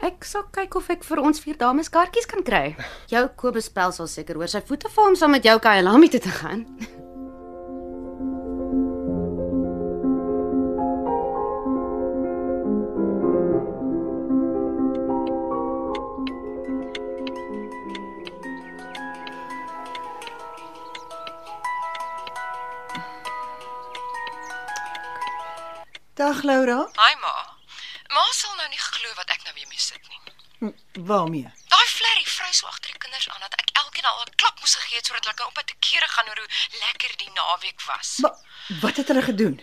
[0.00, 2.64] Ek sal kyk of ek vir ons vier dames kaartjies kan kry.
[3.12, 6.24] Jou Kobus Pel sal seker oor sy voete val om saam met jou Kyalami toe
[6.30, 6.64] te gaan.
[26.22, 26.78] Dag Laura.
[27.02, 27.34] Hi ma.
[28.14, 30.20] Ma sal nou nie glo wat ek nou weer mee sit nie.
[30.60, 30.70] Hm,
[31.08, 31.48] Waarmee?
[31.72, 34.74] Daai flerry vry so agter die kinders aan dat ek elkeen al 'n klap moes
[34.78, 36.50] gegee het sodat hulle kan op te kere gaan oor hoe
[36.84, 38.08] lekker die naweek was.
[38.22, 38.36] Maar
[38.84, 39.56] wat het hulle gedoen?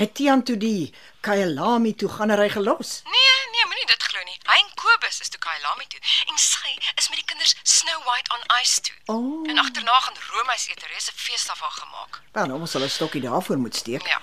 [0.00, 2.90] Het Tian toe die Kyalami toe gaan hy gelos?
[3.04, 4.38] Nee, nee, moenie dit glo nie.
[4.48, 6.00] Hy en Kobus is toe Kailami toe.
[6.30, 8.96] en sy is met die kinders Snow White on Ice toe.
[9.12, 9.44] Oh.
[9.50, 12.22] En agterna gaan Romeis eetery se fees daarvan gemaak.
[12.32, 14.06] Wel, nou ons sal 'n stokkie daarvoor moet steek.
[14.08, 14.20] Ja.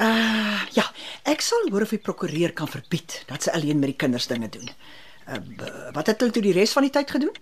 [0.00, 0.86] Uh ja,
[1.28, 4.48] ek sal hoor of die prokureur kan verbied dat sy alleen met die kinders dinge
[4.48, 4.70] doen.
[5.28, 7.36] Uh wat het hulle toe die res van die tyd gedoen?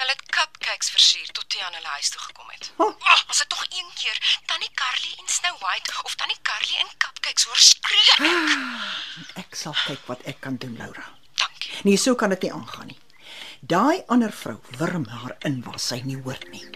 [0.00, 2.72] Hulle het cupcakes versier tot Tian hulle huis toe gekom het.
[2.82, 2.90] Oh.
[2.90, 4.18] Oh, as ek tog een keer
[4.50, 8.16] Tannie Carly en Snow White of Tannie Carly en cupcakes hoor skree.
[8.26, 9.44] ek.
[9.44, 11.06] Ek sal kyk wat ek kan doen, Laura.
[11.38, 11.78] Dankie.
[11.86, 12.98] Nee, so kan dit nie aangaan nie.
[13.60, 16.66] Daai ander vrou wurm haar in waar sy nie hoort nie.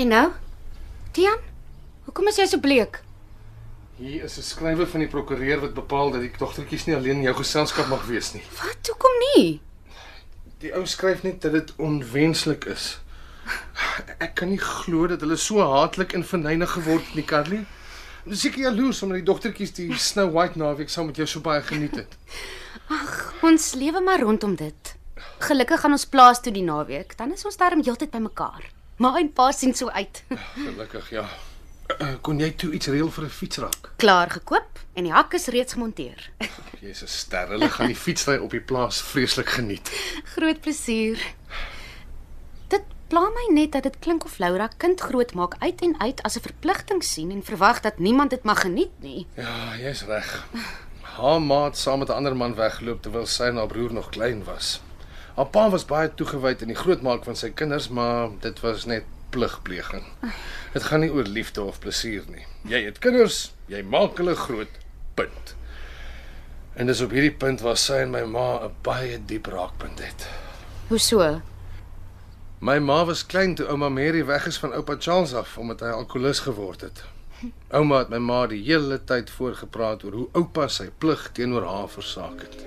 [0.00, 0.28] En nou?
[1.12, 1.36] Tian,
[2.06, 3.02] hoekom is jy so bleek?
[3.98, 7.26] Hier is 'n skrywe van die prokureur wat bepaal dat die dogtertjies nie alleen in
[7.28, 8.42] jou geselskap mag wees nie.
[8.62, 8.88] Wat?
[8.88, 9.60] Hoekom nie?
[10.64, 12.98] Die ou skryf net dat dit onwenslik is.
[14.18, 17.66] Ek kan nie glo dat hulle so haatlik en verneig geword het nie, Carly.
[18.30, 21.96] Seker jaloers omdat die dogtertjies die Snow White naweek saam met jou so baie geniet
[21.96, 22.16] het.
[23.42, 24.96] Ons lewe maar rondom dit.
[25.38, 28.79] Gelukkig gaan ons plaas toe die naweek, dan is ons darm heeltyd bymekaar.
[29.00, 30.22] Ma en pa sien so uit.
[30.66, 31.24] Gelukkig ja.
[32.24, 33.92] Kon jy toe iets reël vir 'n fietsrak?
[33.96, 36.28] Klaar gekoop en die hak is reeds gemonteer.
[36.84, 37.48] Jy's 'n ster.
[37.48, 39.88] Hulle gaan die fietsry op die plaas vreeslik geniet.
[40.36, 41.16] Groot plesier.
[42.68, 46.36] Dit pla my net dat dit klink of Laura kind grootmaak uit en uit as
[46.36, 49.26] 'n verpligting sien en verwag dat niemand dit mag geniet nie.
[49.34, 50.44] Ja, jy's reg.
[51.16, 54.12] Haar ma het saam met 'n ander man weggeloop terwyl sy en haar broer nog
[54.12, 54.80] klein was.
[55.36, 59.04] Haar pa was baie toegewyd aan die grootmaak van sy kinders, maar dit was net
[59.30, 60.04] pligpleging.
[60.72, 62.46] Dit gaan nie oor liefde of plesier nie.
[62.70, 64.80] Jy het kinders, jy maak hulle groot.
[65.14, 65.54] Punt.
[66.74, 70.26] En dis op hierdie punt waar sy en my ma 'n baie diep raakpunt het.
[70.88, 71.40] Hoe so?
[72.60, 75.86] My ma was klein toe ouma Mary weg is van oupa Charles af omdat hy
[75.86, 77.04] alkolikus geword het.
[77.72, 81.88] Ouma het my ma die hele tyd voorgepraat oor hoe oupa sy plig teenoor haar
[81.88, 82.66] versaak het.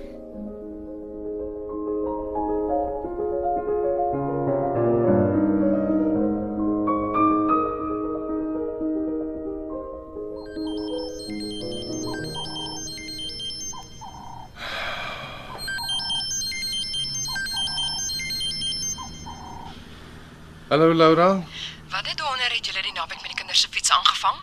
[20.68, 21.42] Hallo Laura.
[21.90, 24.38] Wat het onder het julle die naweek met die kinders se fiets aangevang?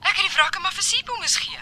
[0.00, 1.60] Ek het die wrakke maar vir Sipho moes gee.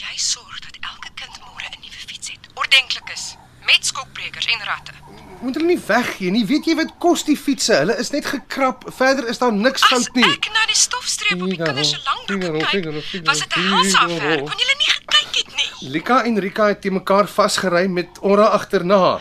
[0.00, 2.48] Jy sorg dat elke kind môre 'n nuwe fiets het.
[2.54, 3.36] Ordentlik is,
[3.66, 4.92] met skokbrekers en ratte.
[5.40, 6.44] Moet hulle nie weggee nie.
[6.46, 7.74] Weet jy wat kos die fietsse?
[7.74, 8.84] Hulle is net gekrap.
[8.96, 10.24] Verder is daar niks fout nie.
[10.24, 13.56] ek na die stofstreep op die kinders se langbroeke Figaro, kyk, Figaro, Figaro, was dit
[13.56, 13.98] 'n helse.
[13.98, 14.44] Figaro.
[14.44, 15.90] Kon julle nie gekyk het nie?
[15.90, 19.20] Lika en Rika het te mekaar vasgery met Ora agterna.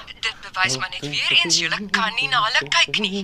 [0.59, 3.21] Bewys maar net weer eens julle kan nie na hulle kyk nie.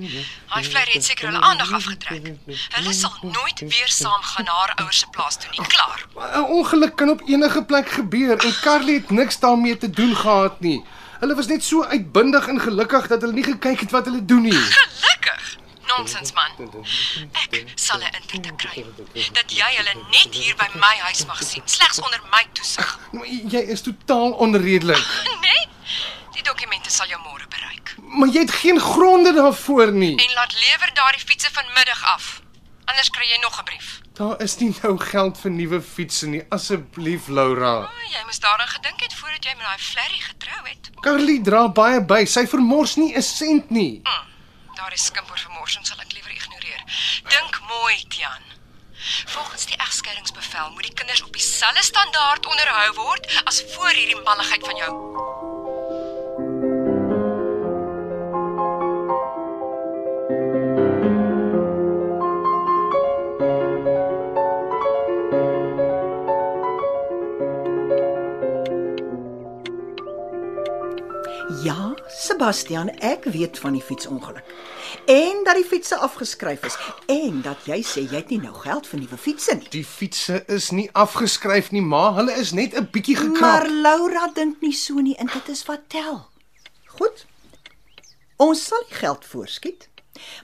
[0.48, 2.30] Daai vlei het seker hulle aandag afgetrek.
[2.78, 5.68] Hulle sal nooit weer saam gaan na haar ouers se plaas toe nie.
[5.74, 6.06] Klaar.
[6.16, 10.60] 'n Ongeluk kan op enige plek gebeur en Carly het niks daarmee te doen gehad
[10.60, 10.80] nie.
[11.20, 14.42] Hulle was net so uitbundig en gelukkig dat hulle nie gekyk het wat hulle doen
[14.42, 14.62] nie.
[14.80, 15.58] Gelukkig.
[15.88, 16.52] Nonsens man.
[17.32, 18.86] Ek sal 'n intrede kry
[19.32, 23.00] dat jy hulle net hier by my huis mag sien, slegs onder my toesig.
[23.52, 25.04] Jy is totaal onredelik.
[25.42, 25.74] Nee?
[26.46, 27.96] Dokumente sal jou môre bereik.
[27.98, 30.16] Maar jy het geen gronde daarvoor nie.
[30.16, 32.42] En laat lewer daardie fietsse vanmiddag af.
[32.86, 34.00] Anders kry jy nog 'n brief.
[34.14, 36.44] Daar is nie nou geld vir nuwe fietsse nie.
[36.50, 37.74] Asseblief Laura.
[37.78, 40.90] O, jy moes daaraan gedink het voordat jy met daai flerry getrou het.
[41.02, 42.26] Carly dra baie by.
[42.26, 44.02] Sy vermors nie 'n sent nie.
[44.76, 46.82] Daardie skimper vermorsing sal ek liewer ignoreer.
[47.30, 48.44] Dink mooi, Tian.
[49.26, 54.66] Volgens die egskeidingsbevel moet die kinders op dieselfde standaard onderhou word as voor hierdie malligheid
[54.66, 54.92] van jou.
[71.50, 74.48] Ja, Sebastian, ek weet van die fietsongeluk.
[75.06, 76.78] En dat die fietsse afgeskryf is
[77.12, 79.68] en dat jy sê jy het nie nou geld vir nuwe fietsse nie.
[79.76, 82.08] Die fietsse is nie afgeskryf nie, ma.
[82.18, 83.70] Hulle is net 'n bietjie Maar gekrap.
[83.86, 86.28] Laura dink nie so nie en dit is wat tel.
[86.98, 87.26] Goed.
[88.38, 89.88] Ons sal die geld voorskiet,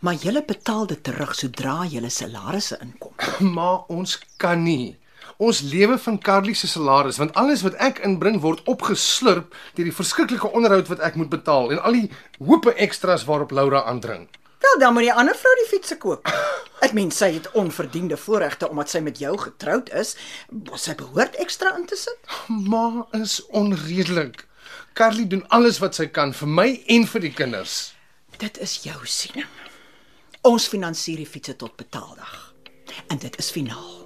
[0.02, 3.14] maar julle betaal dit terug sodra julle salarisse inkom.
[3.56, 5.01] Maar ons kan nie.
[5.42, 9.96] Ons lewe van Carly se salaris want alles wat ek inbring word opgeslurp deur die
[9.96, 14.28] verskriklike onderhoud wat ek moet betaal en al die hoope ekstras waarop Laura aandring.
[14.62, 16.30] Wel, dan moet die ander vrou die fietsse koop.
[16.86, 20.14] Ek meen sy het onverdiende voorregte omdat sy met jou getroud is.
[20.78, 22.22] Sy behoort ekstra in te sit.
[22.50, 24.46] Ma is onredelik.
[24.94, 27.80] Carly doen alles wat sy kan vir my en vir die kinders.
[28.38, 29.50] Dit is jou siening.
[30.46, 32.38] Ons finansier die fietsse tot betaaldag.
[33.10, 34.01] En dit is finaal.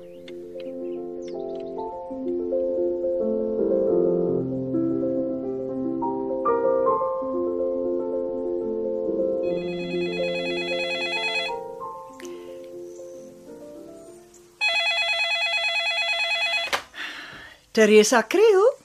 [17.76, 18.78] Teresa Kriel?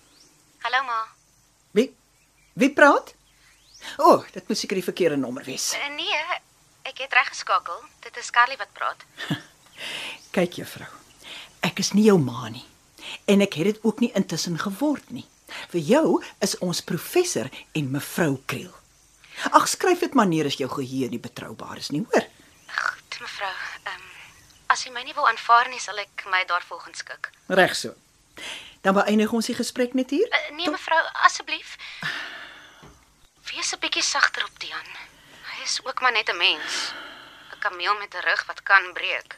[0.63, 1.07] Hallo ma.
[1.71, 1.95] Wie
[2.53, 3.15] wie praat?
[3.97, 5.69] O, oh, dit moet seker die verkeerde nommer wees.
[5.79, 6.23] Uh, nee,
[6.91, 7.77] ek het reg geskakel.
[8.03, 9.05] Dit is Carly wat praat.
[10.35, 10.89] Kyk juffrou.
[11.63, 12.67] Ek is nie jou ma nie
[13.31, 15.27] en ek het dit ook nie intussen geword nie.
[15.71, 17.47] Vir jou is ons professor
[17.79, 18.75] en mevrou Kriel.
[19.55, 22.27] Ag skryf dit maar neer as jou geheue nie betroubaar is nie, hoor.
[22.75, 23.55] Goed, mevrou.
[23.85, 24.11] Ehm um,
[24.75, 27.31] as u my nie wil aanvaar nie, sal ek my daarvolgens skik.
[27.55, 27.95] Reg so.
[28.81, 30.29] Dan beëindig ons die gesprek net hier.
[30.29, 31.77] Uh, nee, mevrou, asseblief.
[33.51, 34.91] Wees 'n bietjie sagter op Dian.
[35.53, 36.93] Hy is ook maar net 'n mens.
[37.53, 39.37] 'n Kameel met 'n rug wat kan breek.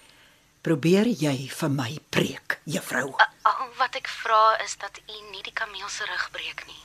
[0.61, 3.09] Probeer jy vir my preek, juffrou?
[3.09, 6.83] Uh, al wat ek vra is dat u nie die kameel se rug breek nie.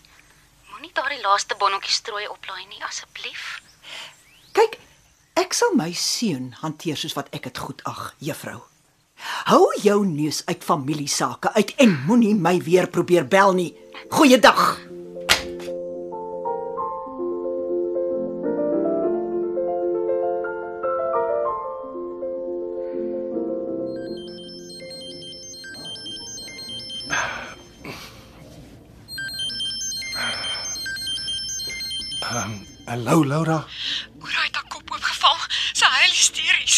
[0.69, 3.61] Moenie daardie laaste bonnetjie strooi oplaai nie, asseblief.
[4.51, 4.79] Kyk,
[5.33, 8.63] ek sal my seun hanteer soos wat ek dit goed ag, juffrou.
[9.47, 13.71] Hou jou neus uit familiesake uit en moenie my weer probeer bel nie.
[14.09, 14.87] Goeiedag.
[32.87, 33.57] Hallo Laura.
[34.23, 34.46] Oor hy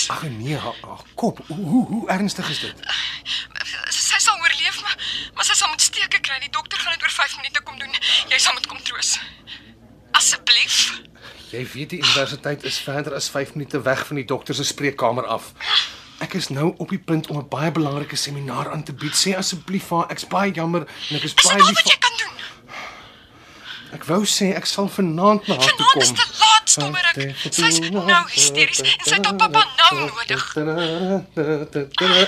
[0.10, 1.40] Ag nee, haar, haar kop.
[1.48, 2.74] Hoe, hoe hoe ernstig is dit?
[3.94, 4.96] Sy sal oorleef, maar
[5.34, 6.40] maar sy sal moet steke kry.
[6.42, 7.94] Die dokter gaan dit oor 5 minute kom doen.
[8.34, 9.20] Jy sal moet kom troos.
[10.18, 10.80] Asseblief.
[11.54, 15.30] Jy weet die universiteit is verder as 5 minute weg van die dokter se spreekkamer
[15.38, 15.54] af.
[16.20, 19.14] Ek is nou op die punt om 'n baie belangrike seminaar aan te bied.
[19.14, 21.82] Sê asseblief vir haar, ek's baie jammer en ek is baie lief.
[21.86, 21.99] vir-?
[23.96, 26.02] Ek wou sê ek sal vanaand na haar toe Vanaand kom.
[26.02, 27.36] is te laat, stommerik.
[27.50, 30.44] Sy's nou hysteries en sy het pappa nou nodig.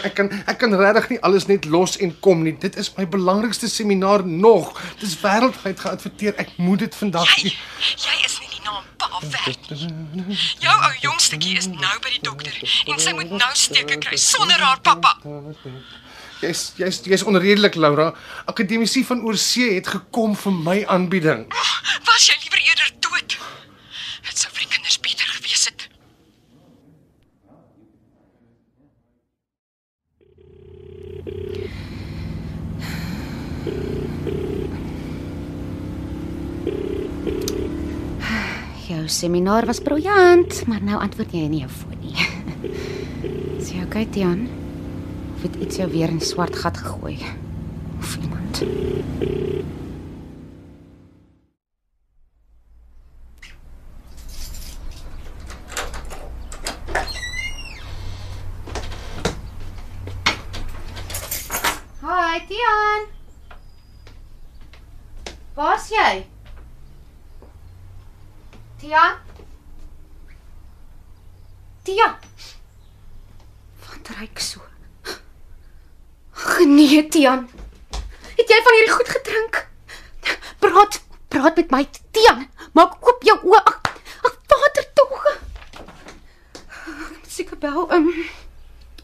[0.08, 2.56] Ek kan ek kan regtig nie alles net los en kom nie.
[2.58, 4.74] Dit is my belangrikste seminaar nog.
[5.00, 6.34] Dit is wêreldwyd geadverteer.
[6.42, 7.54] Ek moet dit vandag Jy,
[8.02, 9.70] jy is nie die naam pa werd.
[10.66, 12.58] Jou ou jongstetjie is nou by die dokter
[12.90, 15.18] en sy moet nou steke kry sonder haar pappa.
[16.42, 18.12] Jy's jy's jy's onredelik Laura.
[18.50, 21.46] Akademisie van oorsee het gekom vir my aanbieding.
[22.08, 23.36] Was jy liewer eerder dood?
[24.26, 25.86] Dit sou vir die kinders beter gewees het.
[38.90, 42.18] Jou seminaar was briljant, maar nou antwoord jy nie jou foon nie.
[43.62, 44.50] Is jy okay, Tian?
[45.42, 47.18] Of het iets jou weer in die swart gat gegooi?
[47.98, 48.60] Of iemand?
[62.02, 63.10] Hi, Tian.
[65.54, 66.26] Waar's jy?
[68.78, 69.18] Tian?
[71.82, 72.16] Tian.
[73.80, 74.71] Wat ryk so?
[76.62, 77.50] Genee, Tian.
[78.38, 79.56] Het jy van hierdie goed gedrink?
[80.62, 81.00] Praat,
[81.34, 81.80] praat met my,
[82.14, 82.44] Tian.
[82.78, 83.62] Maak oop jou oë.
[83.66, 83.80] Ag,
[84.30, 85.24] ag, water tog.
[87.28, 87.88] Seker bel.
[87.90, 88.12] Ehm.
[88.14, 88.30] Um,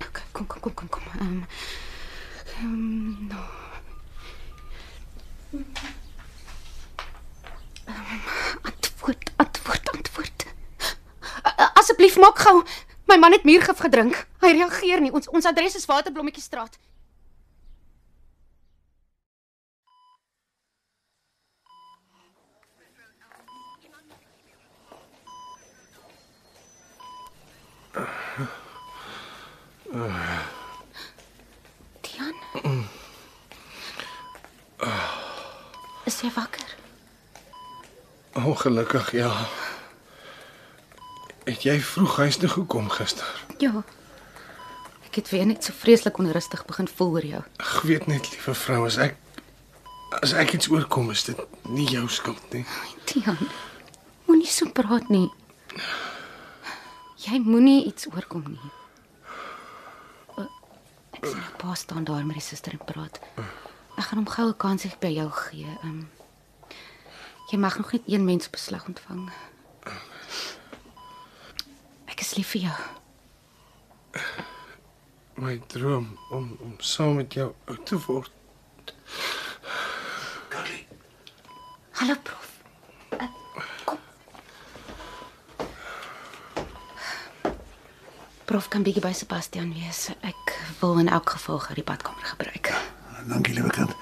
[0.06, 1.10] okay, kom kom kom kom kom.
[1.18, 1.42] Ehm.
[2.62, 3.42] Um, um, no.
[8.62, 10.46] Antwoord, antwoord, antwoord.
[11.46, 12.62] A- Asseblief maak gou.
[13.10, 14.28] My man het muurgif gedrink.
[14.46, 15.12] Hy reageer nie.
[15.12, 16.78] Ons ons adres is Waterblommetjiestraat.
[32.02, 32.34] Tian?
[36.08, 36.76] Is jy wakker?
[38.58, 39.30] Ongelukkig ja.
[41.46, 43.28] Het jy vroeg huis toe gekom gister?
[43.62, 43.84] Ja.
[45.06, 47.44] Ek het weer net so vreeslik onrustig begin voel oor jou.
[47.62, 49.14] Ek weet net liewe vrou as ek
[50.26, 51.38] as ek iets oorkom is dit
[51.70, 52.66] nie jou skuld nie.
[53.06, 53.38] Tian,
[54.26, 55.30] moenie so praat nie.
[57.28, 58.74] Jy moenie iets oorkom nie.
[61.14, 63.22] Ek sien jou pa staan daar met die suster en praat.
[63.38, 65.78] Ek gaan hom gou 'n kansie by jou gee.
[65.84, 66.08] Um,
[67.52, 69.32] jy mag nog net een mens beslag ontvang.
[72.06, 72.78] Ek is lief vir jou.
[75.38, 78.32] my droom om om saam met jou oud te word.
[80.50, 80.88] Carly,
[81.92, 82.50] Hallo prof.
[83.10, 83.28] Uh,
[83.86, 84.00] kom.
[88.46, 90.08] Prof kan bietjie by Sebastian wees.
[90.22, 92.74] Ek wil in elk geval gou die badkamer gebruik.
[93.28, 93.94] dankie liewe kind.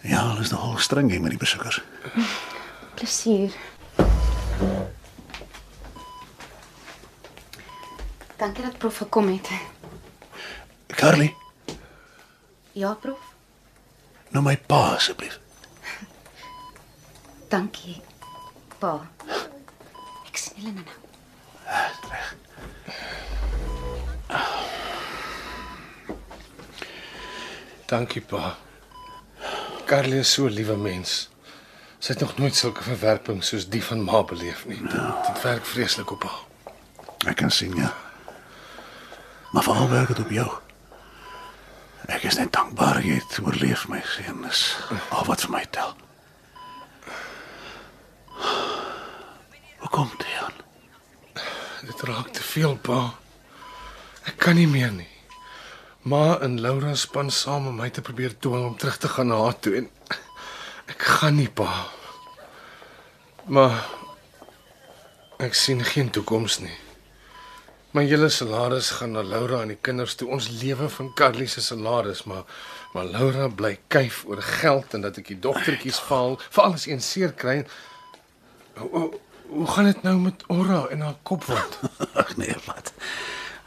[0.00, 1.82] Ja, hulle is nogal streng hier met die besoekers.
[2.94, 3.52] Plesier.
[8.36, 9.48] Dankie dat prof gekom het.
[10.86, 11.34] Carly,
[12.72, 13.18] Ja, prof.
[14.28, 15.38] nou my pa asseblief.
[17.48, 18.00] Dankie.
[18.78, 19.10] Pa.
[20.30, 20.86] Ek sien julle nou.
[27.88, 28.56] Dankie pa.
[29.90, 31.28] Carly is so 'n liewe mens.
[31.98, 34.78] Sy het nog nooit sulke verwerping soos die van ma beleef nie.
[34.82, 36.42] Dit, dit werk vreeslik op haar.
[37.26, 37.94] Ek kan sien ja.
[39.50, 40.50] Maar veral werk dit op jou.
[42.06, 44.42] Ek is net dankbaar jy het oorleef my seun.
[44.46, 44.76] Dis
[45.10, 45.96] al wat vir my tel.
[49.78, 50.54] Hoe kom dit aan?
[51.82, 53.14] Dit raak te veel pa.
[54.22, 55.19] Ek kan nie meer nie.
[56.02, 59.40] Ma en Laura span saam om my te probeer dwing om terug te gaan na
[59.42, 59.88] haar toe en
[60.88, 61.68] ek gaan nie pa.
[63.52, 63.74] Maar
[65.44, 66.76] ek sien geen toekoms nie.
[67.92, 70.30] My hele salaris gaan na Laura en die kinders toe.
[70.32, 72.46] Ons lewe van Carly se salaris, maar
[72.94, 77.02] maar Laura bly kuif oor geld en dat ek die dogtertjies val, veral as een
[77.04, 77.60] seer kry.
[78.80, 79.20] Hoe, hoe,
[79.52, 81.78] hoe gaan dit nou met Ora en haar kop word?
[82.22, 82.90] Ag nee, wat?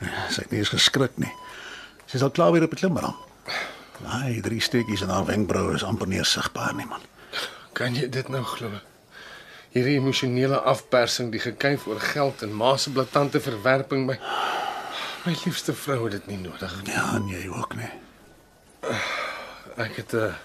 [0.03, 1.31] Sy het nie eens geskrik nie.
[2.13, 3.15] Sy is al klaar weer op die klimram.
[4.05, 7.01] Ai, drie steekies in haar wenkbrauwe is amper nie sigbaar nie, man.
[7.73, 8.69] Kan jy dit nou glo?
[9.73, 14.19] Hierdie emosionele afpersing, die gekuif oor geld en ma se blaatante verwerping my
[15.23, 16.93] my liefste vrou het dit nie nodig nie.
[16.93, 17.89] Ja, en jy ook nie.
[19.81, 20.37] Ek het 'n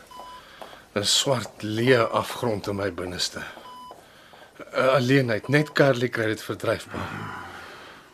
[0.97, 3.45] 'n swart leë afgrond in my binneste.
[4.73, 7.09] 'n Alleenheid, net Carly kry dit verdryfbaar.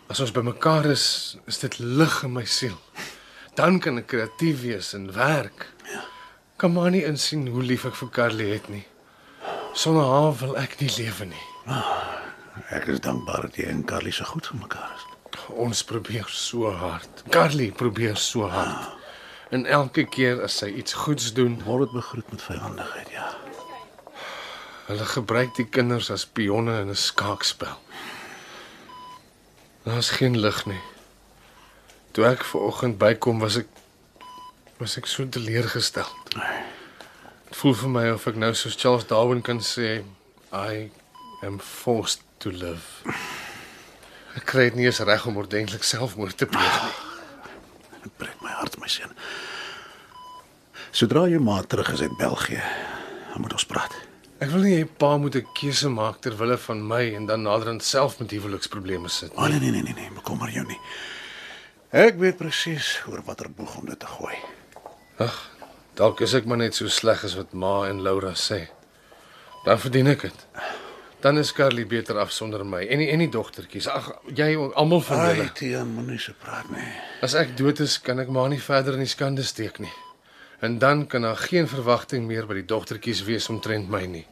[0.08, 2.80] As ons bymekaar is, is dit lig in my siel.
[3.54, 5.68] Dan kan ek kreatief wees en werk.
[5.90, 6.02] Ja.
[6.56, 8.84] Kan maar nie insien hoe lief ek vir Carly het nie.
[9.74, 11.46] Sonder haar wil ek nie lewe nie.
[12.74, 15.06] Ek is dankbaar dat jy en Carly so goed vir mekaar is.
[15.54, 17.24] Ons probeer so hard.
[17.30, 18.90] Carly probeer so hard.
[19.54, 23.26] En elke keer as sy iets goeds doen, Word dit begroet met vyhandigheid, ja.
[24.84, 27.78] hulle gebruik die kinders as pionne in 'n skaakspel.
[29.84, 30.80] Daar's geen lig nie.
[32.14, 33.70] Toe ek ver oggend bykom, was ek
[34.78, 36.08] was ek so teleurgestel.
[36.34, 40.02] Dit voel vir my of ek nou soos Charles Darwin kan sê,
[40.54, 40.90] I
[41.46, 43.02] am forced to live.
[44.34, 46.94] Ek kry dit nie eens reg om ordentlik selfmoord te pleeg nie.
[48.04, 49.14] Dit breek my hart, my seun.
[50.94, 52.60] Sodra jy maar terug is uit België,
[53.32, 53.94] dan moet ons praat.
[54.42, 57.42] Ek wil nie hê pa moet 'n keuse maak ter wille van my en dan
[57.42, 59.58] naderhand self met huweliksprobleme sit Oh, nie.
[59.58, 60.78] nee nee nee nee, nee, bekommer jou nie.
[61.94, 64.34] Ek weet presies oor watter boeg om dit te gooi.
[65.22, 65.34] Ag,
[65.94, 68.64] dalk is ek maar net so sleg as wat ma en Laura sê.
[69.62, 70.40] Dan verdien ek dit.
[71.22, 73.86] Dan is Carly beter af sonder my en die en die dogtertjies.
[73.92, 75.52] Ag, jy almal van Ai, julle.
[75.60, 76.88] Tian, moenie so praat nie.
[77.22, 79.94] As ek dood is, kan ek maar nie verder in die skande steek nie.
[80.66, 84.24] En dan kan daar geen verwagting meer by die dogtertjies wees omtrent my nie.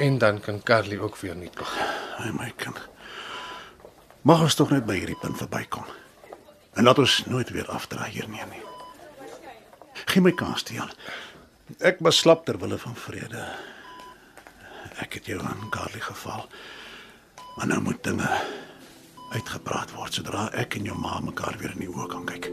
[0.00, 1.94] En dan kan Carly ook weer nie begin.
[2.24, 2.80] Ai my kind.
[4.24, 5.84] Mag ons tog net by hierdie punt verbykom.
[6.76, 8.62] En laat ons nooit weer afdraai hierneer nie.
[10.12, 10.90] Geen my kans, Tian.
[11.80, 13.46] Ek was slap ter wille van vrede.
[15.00, 16.44] Ek het jou aan Carly geval.
[17.56, 18.28] Maar nou moet dinge
[19.32, 22.52] uitgepraat word sodra ek en jou ma mekaar weer in die oë kan kyk.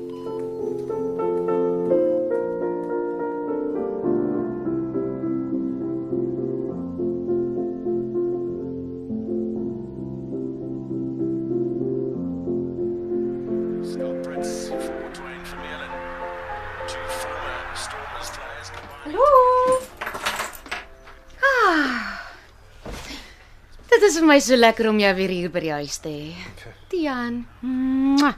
[24.04, 26.72] Dit is vir my so lekker om jou weer hier by die huis te hê.
[26.92, 27.38] Tian.
[27.64, 28.34] Mwah.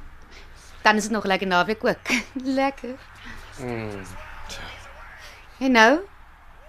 [0.83, 2.11] Dan is dit nog lekker naweek ook.
[2.59, 2.93] Lekker.
[5.57, 5.89] En nou?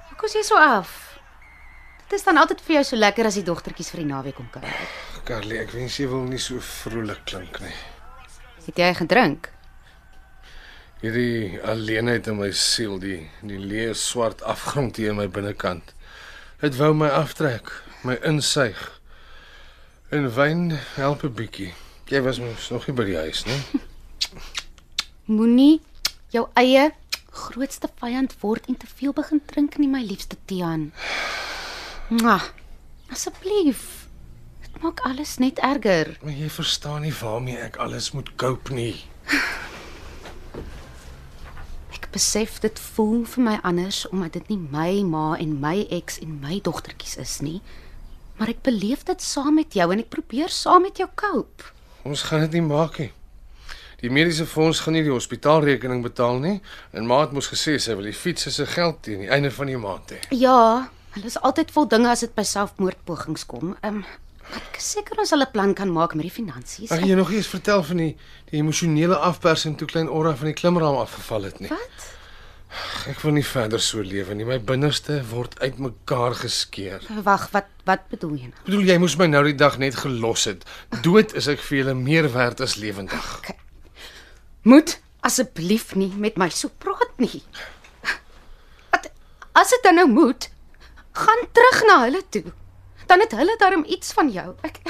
[0.09, 0.95] Hoe kos jy so af?
[2.07, 4.49] Dit is dan altyd vir jou so lekker as die dogtertjies vir die naweek kom
[4.55, 4.89] kuier.
[5.29, 7.77] Carly, ek wens jy wil nie so vrolik klink nie.
[8.65, 9.51] Het jy gedrink?
[11.05, 15.93] Hierdie alleenheid in my siel, die die leë swart afgrond hier in my binnekant.
[16.65, 17.69] Dit wou my aftrek,
[18.03, 19.01] my insuig.
[20.09, 21.73] En wyn help 'n bietjie.
[22.07, 23.61] Jy was mos nog nie by die huis nie.
[25.37, 25.81] Moenie
[26.31, 26.93] jou eie
[27.31, 30.93] grootste vyand word en te veel begin drink nie, my liefste Tian.
[32.09, 32.43] Mwah.
[33.11, 34.07] Asseblief.
[34.63, 36.17] Dit maak alles net erger.
[36.23, 38.95] Maar jy verstaan nie waarmee ek alles moet cope nie.
[41.97, 46.19] Ek besef dit voel vir my anders omdat dit nie my ma en my ex
[46.23, 47.61] en my dogtertjies is nie.
[48.37, 51.71] Maar ek beleef dit saam met jou en ek probeer saam met jou cope.
[52.07, 53.13] Ons gaan dit nie maak nie.
[54.03, 56.59] Die mediese fonds gaan nie die hospitaalrekening betaal nie
[56.93, 59.81] en maat moes gesê sy wil die fiets se geld teen die einde van die
[59.81, 60.21] maand hê.
[60.37, 63.75] Ja, hulle is altyd vol dinge as dit by selfmoordpogings kom.
[63.81, 64.07] Ehm um,
[64.57, 66.93] ek seker ons sal 'n plan kan maak met die finansies.
[66.93, 68.13] Ag jy nog eens vertel van die
[68.51, 71.69] die emosionele afpersing toe klein Ora van die klimraam afgeval het nie.
[71.73, 72.16] Wat?
[73.11, 74.45] Ek wil nie verder so lewe nie.
[74.49, 77.05] My binneste word uitmekaar geskeur.
[77.25, 78.63] Wag, wat wat bedoel jy nou?
[78.67, 80.65] Bedoel jy moes my nou die dag net gelos het.
[81.05, 83.29] Dood is ek vir julle meer werd as lewendig.
[84.67, 84.97] Moet
[85.27, 87.43] asseblief nie met my so praat nie.
[88.91, 89.09] Wat
[89.57, 90.49] as dit dan nou moet,
[91.17, 92.45] gaan terug na hulle toe.
[93.07, 94.51] Dan het hulle darm iets van jou.
[94.67, 94.83] Ek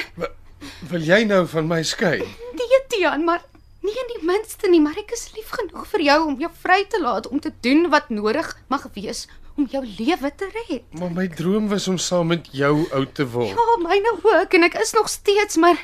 [0.90, 2.18] Wil jy nou van my skei?
[2.56, 3.44] nee, Tian, maar
[3.86, 6.82] nie in die minste nie, maar ek is lief genoeg vir jou om jou vry
[6.90, 9.26] te laat om te doen wat nodig mag wees
[9.56, 10.84] om jou lewe te red.
[11.00, 13.54] Maar my droom was om saam met jou oud te word.
[13.56, 15.80] Ja, myne ook en ek is nog steeds, maar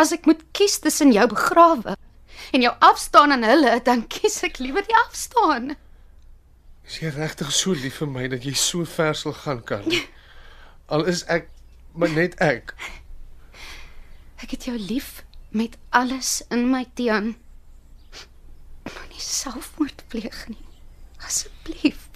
[0.00, 1.94] as ek moet kies tussen jou begrawe
[2.52, 5.76] en jou afstaan aan hulle, dan kies ek liewer die afstaan.
[6.88, 9.86] Is jy regtig so lief vir my dat jy so ver sal gaan kan?
[10.92, 11.48] Al is ek
[11.94, 12.74] maar net ek.
[14.42, 15.20] Ek het jou lief
[15.52, 17.34] met alles in my Tian.
[18.82, 20.64] Moenie selfmoord pleeg nie.
[21.22, 22.08] Asseblief.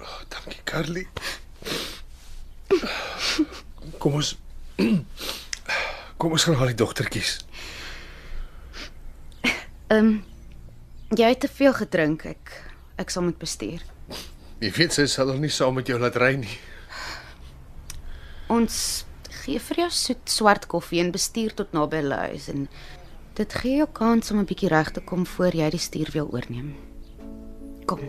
[0.00, 1.06] Oh, dankie Carly.
[3.98, 4.36] Kom ons
[6.18, 7.36] Kom ons gaan haal die dogtertjies.
[9.88, 10.10] Ehm um,
[11.16, 12.24] jy het te veel gedrink.
[12.28, 12.54] Ek
[12.98, 13.84] ek sal moet bestuur.
[14.58, 16.56] Jy weet sy sal nog nie saam met jou laat ry nie.
[18.50, 19.04] Ons
[19.48, 22.66] gee vir jou soet swart koffie en bestuur tot naby hulle huis en
[23.38, 26.28] dit gee jou kans om 'n bietjie reg te kom voor jy die stuur wil
[26.32, 26.74] oorneem.
[27.86, 28.00] Kom.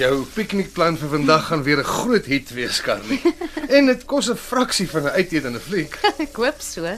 [0.00, 3.20] Jou piknikplan vir vandag gaan weer 'n groot hit wees, Carly.
[3.76, 5.92] en dit kos 'n fraksie van 'n uiteet en 'n fliek.
[6.24, 6.88] Ek hoop so.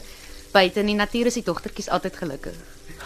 [0.53, 2.55] Buite in die natuur is die dogtertjies altyd gelukkig.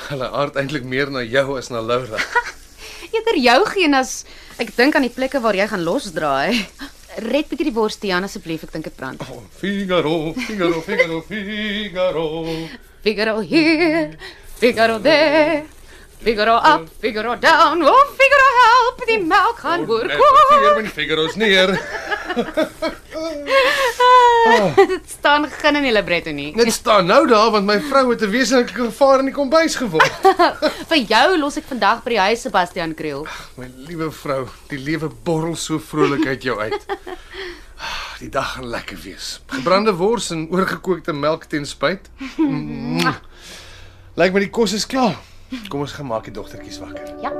[0.08, 2.20] Hulle aard eintlik meer na jou as na Laura.
[3.14, 4.24] Eerder jou geen as
[4.58, 6.66] ek dink aan die plekke waar jy gaan losdraai.
[7.16, 9.20] Red bietjie die wors Tian asseblief, ek dink dit brand.
[9.20, 12.26] Oh, Figaro, Figaro, Figaro, Figaro.
[13.00, 14.12] Figaro here,
[14.60, 15.64] Figaro there.
[16.22, 17.82] Figaro up, Figaro down.
[17.82, 20.08] Oh, Figaro help, die melk gaan oor.
[20.10, 21.74] Figaro en Figaro's neer.
[24.76, 26.50] Dit staan geen in die libretto nie.
[26.56, 30.12] Dit staan nou daar want my vrou het 'n wesenlike gevaar in die kombuis geword.
[30.90, 33.26] Vir jou los ek vandag by die huis Sebastian Kriel.
[33.56, 36.86] My liewe vrou, die lewe borrel so vrolik uit jou uit.
[37.78, 39.40] Ah, Die dag gaan lekker wees.
[39.46, 42.08] Gebrande wors en oorgekookte melk ten spyt.
[42.38, 43.14] Mwah.
[44.16, 45.16] Lyk my die kos is klaar.
[45.68, 47.12] Kom ons gaan maak die dogtertjies wakker.
[47.22, 47.30] Ja.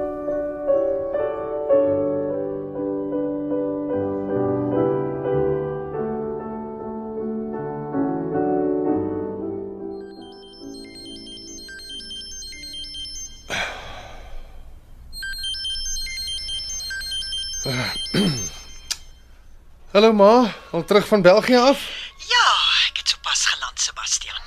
[19.91, 21.83] Hallo ma, al terug van België af?
[22.29, 22.49] Ja,
[22.89, 24.43] ek het sopas geland, Sebastian.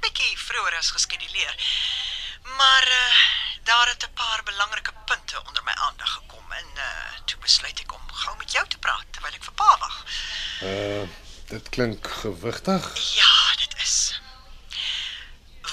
[0.00, 1.54] Bietjie vroeër as geskeduleer.
[2.56, 3.12] Maar uh
[3.64, 7.92] daar het 'n paar belangrike punte onder my aandag gekom en uh toe besluit ek
[7.94, 9.96] om gou met jou te praat terwyl ek vir pa wag.
[10.62, 11.08] Uh,
[11.48, 13.14] dit klink gewigtig.
[13.14, 14.20] Ja, dit is.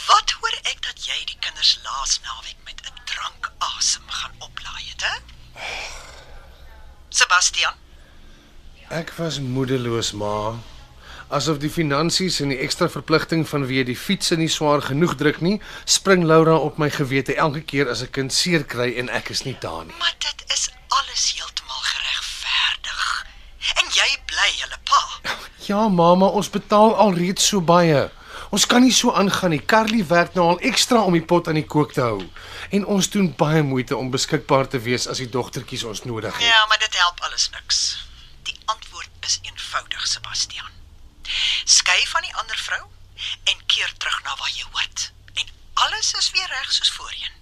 [0.07, 4.89] Wat hoor ek dat jy die kinders laas naweek met 'n drank asem gaan oplaai
[4.89, 5.15] het, hè?
[7.09, 7.73] Sebastian,
[8.89, 10.53] Ek was moedeloos, ma.
[11.32, 15.61] Asof die finansies en die ekstra verpligting vanweë die fietsse nie swaar genoeg druk nie,
[15.86, 19.43] spring Laura op my gewete elke keer as 'n kind seer kry en ek is
[19.45, 19.95] nie daar nie.
[19.99, 23.25] maar dit is alles heeltemal geregverdig.
[23.79, 25.01] En jy bly hulle pa.
[25.69, 28.09] Ja, mamma, ons betaal alreeds so baie.
[28.51, 29.61] Ons kan nie so aangaan nie.
[29.65, 32.19] Carly werk nou al ekstra om die pot aan die kook te hou.
[32.75, 36.43] En ons doen baie moeite om beskikbaar te wees as die dogtertjies ons nodig het.
[36.43, 37.79] Ja, maar dit help alles niks.
[38.43, 40.70] Die antwoord is eenvoudig, Sebastian.
[41.63, 42.82] Skei van die ander vrou
[43.43, 45.11] en keer terug na waar jy hoort.
[45.34, 47.36] En alles is weer reg soos voorheen.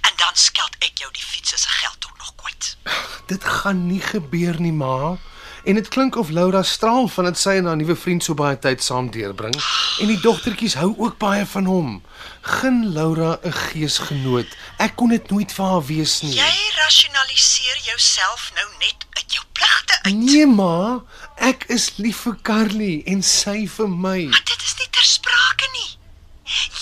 [0.00, 2.76] En dan skeld ek jou die fiets se geld ook nog kwyt.
[3.32, 5.18] Dit gaan nie gebeur nie, ma.
[5.64, 8.56] En dit klink of Laura straal van dit sy en haar nuwe vriend so baie
[8.58, 9.54] tyd saam deurbring
[10.02, 11.92] en die dogtertjies hou ook baie van hom.
[12.40, 14.56] Gun Laura 'n geesgenoot.
[14.78, 16.34] Ek kon dit nooit vir haar wees nie.
[16.34, 20.14] Jy rasionaliseer jouself nou net uit jou pligte uit.
[20.14, 21.02] Nee, ma.
[21.42, 24.18] Ek is lief vir Carly en sy vir my.
[24.30, 25.88] Maar dit is nie ter sprake nie.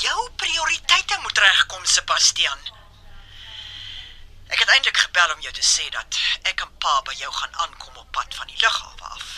[0.02, 2.68] Jou prioriteite moet regkom, Sebastian.
[4.52, 6.20] Ek het eintlik gebel om jou te sê dat
[6.52, 9.32] ek en pa by jou gaan aankom op pad van die lughawe af.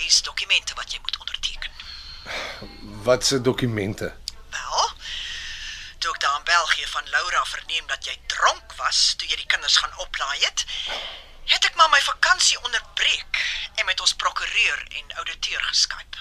[0.00, 1.70] Hier's dokumente wat jy moet onderteken.
[3.06, 4.10] Wat se dokumente?
[4.50, 4.86] Wel,
[6.02, 9.52] toe ek daar in België van Laura verneem dat jy dronk was toe jy die
[9.54, 10.66] kinders gaan oplaai het,
[11.44, 13.40] het ek maar my vakansie onderbreek
[13.74, 16.16] en met ons prokureur en ouditeur geskyp.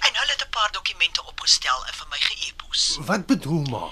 [0.00, 2.96] En hulle het 'n paar dokumente opgestel en vir my ge-e-pos.
[3.00, 3.84] Wat bedoel ma?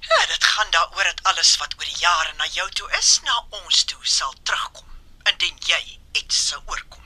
[0.00, 3.44] Ja, dit gaan daaroor dat alles wat oor die jare na jou toe is, na
[3.48, 4.88] ons toe sal terugkom
[5.22, 7.04] indien jy iets sou oorkom.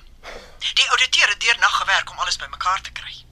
[0.75, 3.25] Die ouditeur het deernag gewerk om alles bymekaar te kry.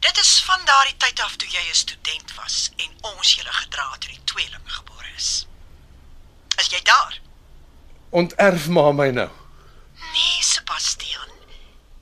[0.00, 3.90] Dit is van daardie tyd af toe jy 'n student was en ons julle gedra
[3.90, 5.46] het toe die tweeling gebore is.
[6.56, 7.20] Is jy daar?
[8.10, 9.28] Onterf ma my nou.
[10.12, 11.30] Nee, Sebastian.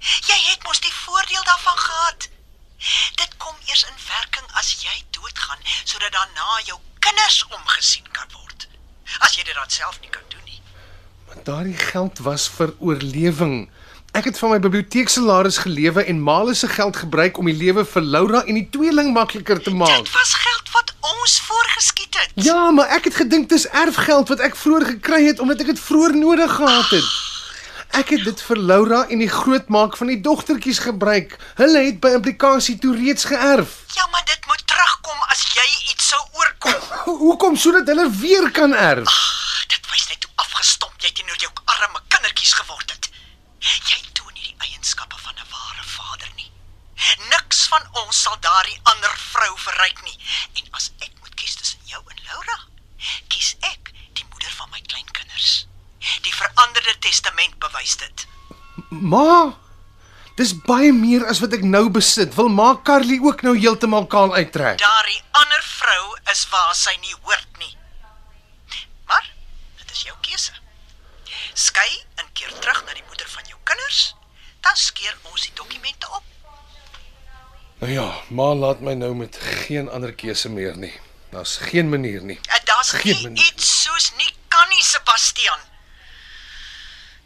[0.01, 2.29] Jy het mos die voordeel daarvan gehad.
[3.21, 8.69] Dit kom eers in werking as jy doodgaan sodat daarna jou kinders omgesien kan word.
[9.19, 10.63] As jy dit dan self nie kan doen nie.
[11.27, 13.69] Maar daardie geld was vir oorlewing.
[14.19, 18.03] Ek het van my biblioteeksalaris gelewe en Male se geld gebruik om die lewe vir
[18.03, 19.93] Laura en die tweeling makliker te maak.
[19.95, 22.31] Dit was geld wat ons voorgeskiet het.
[22.47, 25.81] Ja, maar ek het gedink dis erfgeld wat ek vroeër gekry het omdat ek dit
[25.85, 27.09] vroeër nodig gehad het.
[28.01, 31.37] Ek het dit vir Laura en die grootmaak van die dogtertjies gebruik.
[31.61, 33.77] Hulle het by implikasie toe reeds geërf.
[33.97, 36.75] Ja, maar dit moet terugkom as jy iets sou oorkom.
[37.07, 39.07] Ho- Hoekom sodat hulle weer kan erf?
[39.09, 43.09] Ag, dit wys net hoe afgestomp jy teenoor jou arme kindertjies geword het.
[43.69, 46.51] Jy toon nie die eienskappe van 'n ware vader nie.
[47.31, 50.19] Niks van ons sal daardie ander vrou verryk nie.
[50.55, 52.59] En as ek moet kies tussen jou en Laura,
[53.29, 55.67] kies ek die moeder van my kleinkinders.
[56.27, 58.27] Die veranderde testament bewys dit.
[58.91, 59.55] Ma,
[60.39, 62.35] dis baie meer as wat ek nou besit.
[62.39, 64.79] Wil ma Carly ook nou heeltemal kaal uittrek?
[64.83, 67.75] Daardie ander vrou is waar sy nie hoort nie.
[69.11, 69.31] Maar
[69.83, 70.55] dit is jou keuse.
[71.55, 71.91] Skei
[72.23, 73.08] en keer terug na die
[73.69, 74.01] kinders,
[74.65, 76.25] dan skeer ons die dokumente op.
[77.79, 80.95] Nou ja, ma laat my nou met geen ander keuse meer nie.
[81.31, 82.39] Daar's geen manier nie.
[82.49, 83.45] En daar's Geen nie manier.
[83.47, 85.61] iets soos nie kan nie, Sebastian.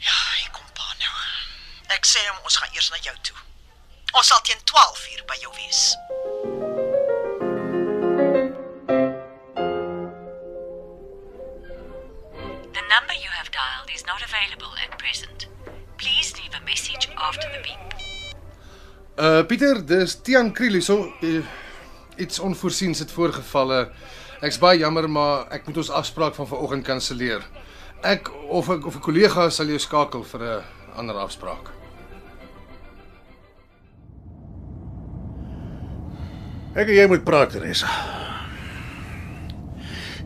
[0.03, 1.15] Ja, hier kom pa nou.
[1.97, 3.39] Ek sê hom ons gaan eers na jou toe.
[4.13, 5.85] Ons sal teen 12 uur by jou wees.
[12.75, 15.42] The number you have dialed is not available at present.
[16.03, 17.95] Please leave a message after the beep.
[19.17, 21.13] Uh Pieter, dis Tian Kriel hierso.
[21.23, 21.45] Uh,
[22.19, 23.85] iets onvoorsiens het voorgevalle.
[24.43, 27.47] Ek's baie jammer, maar ek moet ons afspraak van vanoggend kanselleer.
[28.03, 30.65] Ek of ek of 'n kollega sal jou skakel vir 'n
[30.99, 31.71] ander afspraak.
[36.75, 37.87] Ek en jy moet praat, Teresa.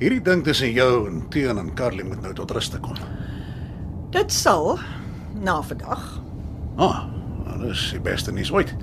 [0.00, 2.96] Hierdie ding tussen jou en Teun en Carly moet nou tot rus te kom.
[4.10, 4.78] Dit sal
[5.40, 6.22] na vandag.
[6.76, 7.04] Ah,
[7.44, 8.74] nou, dis die beste nuus ooit.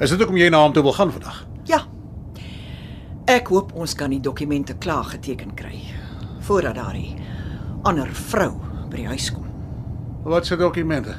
[0.00, 1.44] Is dit ook om jy na hom toe wil gaan vandag?
[1.70, 1.84] Ja.
[3.30, 5.80] Ek hoop ons kan die dokumente klaar geteken kry
[6.44, 7.14] voordat daardie
[7.88, 8.50] ander vrou
[8.90, 9.46] by die huis kom.
[10.24, 11.16] Wat se dokumente?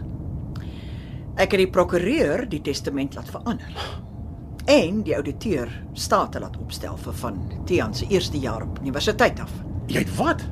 [1.36, 3.72] Ek het die prokureur die testament laat verander.
[4.72, 9.52] En die ouditeur state laat opstel vir van Tian se eerste jaar op universiteit af.
[9.88, 10.46] Jy het wat?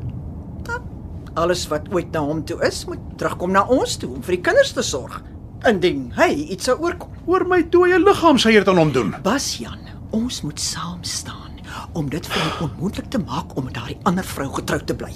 [1.34, 4.44] Alles wat ooit na hom toe is, moet terugkom na ons toe om vir die
[4.46, 5.22] kinders te sorg.
[5.66, 7.14] Indien hy iets sou oorkom.
[7.26, 9.16] Oor my dooie liggaam sê jy dit aan hom doen.
[9.26, 9.82] Basjan,
[10.14, 11.50] ons moet saam staan
[11.98, 15.12] om dit vir hom onmoontlik te maak om met daardie ander vrou getroud te bly.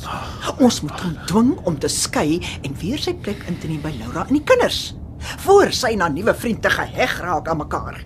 [0.57, 3.93] Ons moet hom dwing om te skei en weer sy plek in te neem by
[3.99, 4.95] Laura en die kinders,
[5.45, 8.01] voor sy na nuwe vriend te geheg raak aan mekaar.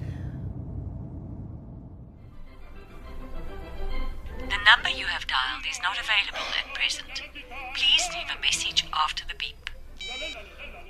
[4.52, 7.21] The number you have dialed is not available at present.
[7.82, 9.58] Please leave a message after the beep.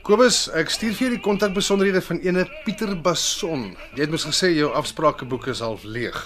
[0.04, 3.70] Kobus, ek stuur vir jou die kontakbesonderhede van ene Pieter Bason.
[3.96, 6.18] Jy het mos gesê jou afspraakeboek is half leeg.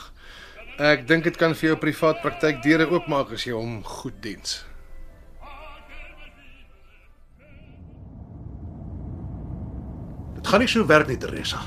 [0.81, 4.63] Ek dink dit kan vir jou privaat praktyk deure oopmaak as jy hom goed diens.
[10.39, 11.61] Dit gaan nie so werk nie, Teresa.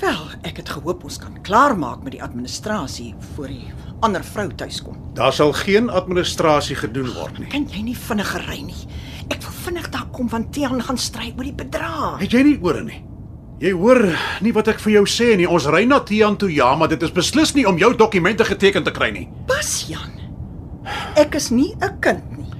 [0.00, 3.72] Wel, ek het gehoop ons kan klaarmaak met die administrasie voor die
[4.02, 4.96] ander vrou tuiskom.
[5.14, 7.48] Daar sal geen administrasie gedoen word nie.
[7.52, 8.80] Kan jy nie vinniger ry nie?
[9.30, 12.18] Ek wil vinnig daar kom want Tiaan gaan stry oor die bedrag.
[12.20, 13.00] Het jy nie ore nie?
[13.62, 14.02] Jy hoor
[14.42, 15.46] nie wat ek vir jou sê nie.
[15.48, 18.84] Ons ry na Tian toe ja, maar dit is beslis nie om jou dokumente geteken
[18.84, 19.28] te kry nie.
[19.46, 20.10] Pas Jan.
[21.16, 22.50] Ek is nie 'n kind nie.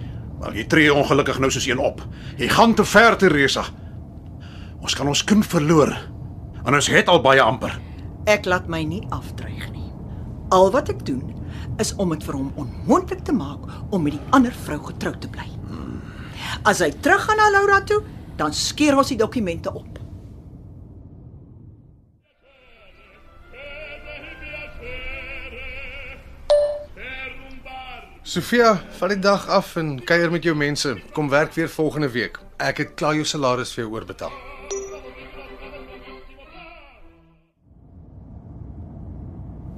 [0.41, 2.01] Wel, jy tree ongelukkig nou soos een op.
[2.39, 3.65] Jy gaan te ver, Teresa.
[4.81, 6.14] Ons kan ons kind verloor.
[6.65, 7.77] En ons het al baie amper.
[8.25, 9.91] Ek laat my nie afdreig nie.
[10.55, 11.35] Al wat ek doen
[11.83, 15.29] is om dit vir hom onmoontlik te maak om met die ander vrou getroud te
[15.29, 15.47] bly.
[16.65, 18.01] As hy teruggaan na Laura toe,
[18.41, 20.01] dan skeer ons die dokumente op.
[28.25, 30.97] Sofia, vat die dag af en kuier met jou mense.
[31.13, 32.41] Kom werk weer volgende week.
[32.57, 34.54] Ek het klaar jou salaris vir jou oorbetaal.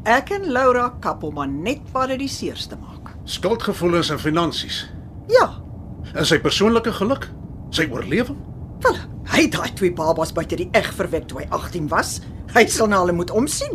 [0.06, 3.10] Ek en Laura kappel maar net waar dit die seerste maak.
[3.26, 4.84] Skuldgevoelens en finansies.
[5.32, 5.48] Ja,
[6.16, 7.26] En sy persoonlike geluk,
[7.74, 8.36] sy oorlewing.
[8.80, 8.94] wel,
[9.32, 12.20] hy het daai twee babas buite die eg verwek toe hy 18 was.
[12.54, 13.74] Hy sal na hulle moet omsien.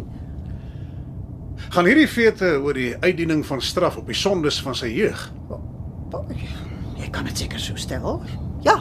[1.75, 5.27] Gaan hierdie feite oor die uitdiening van straf op die sondes van sy jeug.
[6.97, 8.23] Jy kan dit seker so stel.
[8.63, 8.77] Ja,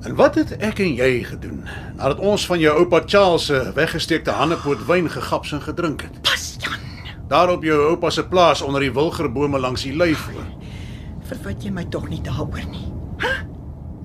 [0.00, 1.64] En wat het ek en jy gedoen
[1.98, 6.20] nadat ons van jou oupa Charles se weggesteekte hannepoot wyn gegaps en gedrink het?
[6.24, 6.78] pas Jan.
[7.28, 10.46] Daar op jou oupa se plaas onder die wilgerbome langs die luivoer.
[11.28, 12.86] Verwyd jy my tog nie daaroor nie.
[13.20, 13.34] Hæ?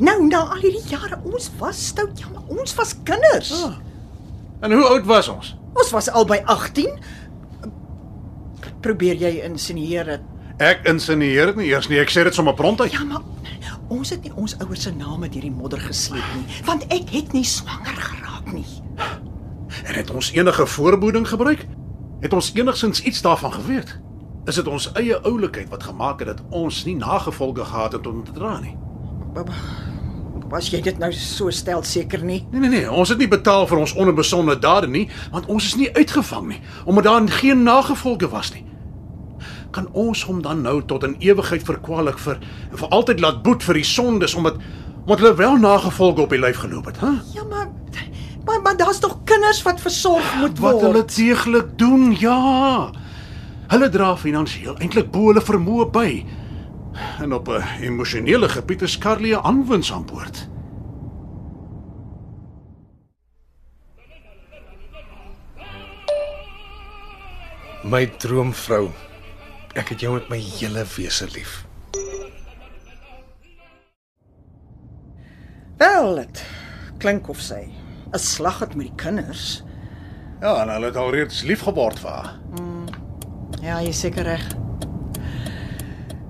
[0.04, 3.54] Nou na al hierdie jare ons was stout Jan, ons was kinders.
[3.64, 3.78] Ah.
[4.62, 5.56] En hoe oud was ons?
[5.76, 7.00] Ons was albei 18.
[8.82, 10.32] Probeer jy insinueer dat
[10.64, 12.92] Ek insinueer dit nie eers nie, ek sê dit sommer prontuit.
[12.92, 13.24] ja, maar
[13.96, 17.34] ons het nie ons ouers se name deur die modder gesleep nie, want ek het
[17.36, 18.68] nie swanger geraak nie.
[19.86, 21.66] En het ons enige voorbehoeding gebruik?
[22.24, 23.98] Het ons enigsins iets daarvan geweet?
[24.46, 28.24] Is dit ons eie oulikheid wat gemaak het dat ons nie nagevolge gehad het om
[28.24, 28.76] te dra nie?
[30.52, 32.44] Was jy dit nou so stel seker nie?
[32.52, 35.76] Nee nee nee, ons het nie betaal vir ons onbesonde dade nie, want ons is
[35.80, 38.64] nie uitgevang nie, omdat daar geen nagevolge was nie.
[39.76, 42.38] Kan ons hom dan nou tot in ewigheid verkwalik vir
[42.72, 44.62] en vir altyd laat boet vir die sondes omdat
[45.06, 47.12] omdat hulle wel nagevolge op die lyf geloop het, hè?
[47.36, 47.68] Ja, maar
[48.46, 50.74] maar, maar daar's tog kinders wat versorg moet word.
[50.74, 52.92] Wat hulle deeglik doen, ja.
[53.68, 56.10] Hulle dra finansiëel eintlik bo hulle vermoë by.
[57.22, 60.50] En op 'n emosionele gebied is Carly 'n aanwins aan boord.
[67.84, 68.90] My droomvrou.
[69.76, 71.66] Ek het jou met my hele wese lief.
[75.78, 76.44] Wel, dit
[77.04, 77.68] klink of sy
[78.14, 79.64] 'n slag het met die kinders.
[80.42, 82.40] Ja, en hulle het alreeds lief geword vir haar.
[83.62, 84.48] Ja, jy seker reg.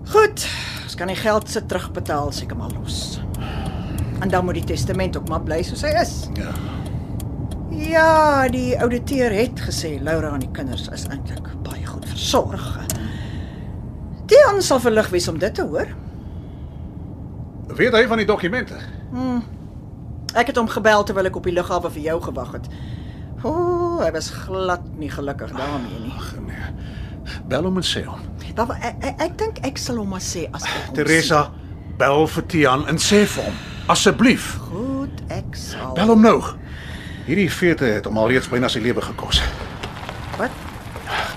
[0.06, 0.48] Goed,
[0.84, 3.22] ons kan die geld se terugbetaal seker maar los.
[4.20, 6.30] En dan moet die testament ook maar bly soos hy is.
[6.34, 6.52] Ja.
[7.70, 12.85] Ja, die ouditeur het gesê Laura en die kinders is eintlik baie goed versorg.
[14.26, 15.88] Dion sal verlig wees om dit te hoor.
[17.76, 18.78] Weet hy van die dokumente?
[20.36, 22.70] Ek het hom gebel terwyl ek op die lughawe vir jou gewag het.
[23.46, 26.14] O, oh, hy was glad nie gelukkig daarmee nie.
[26.18, 26.72] Ag nee.
[27.50, 28.22] Bel hom en sê hom.
[28.56, 31.42] Wel, ek, ek, ek dink ek sal hom maar sê as ek hom Teresa,
[32.00, 33.58] bel vir Tian en sê vir hom,
[33.94, 34.70] asseblief, sien.
[34.72, 35.94] Goed, ek sal.
[35.98, 36.38] bel hom nou.
[37.26, 39.42] Hierdie feite het hom alreeds byna sy lewe gekos.
[40.40, 40.64] Wat?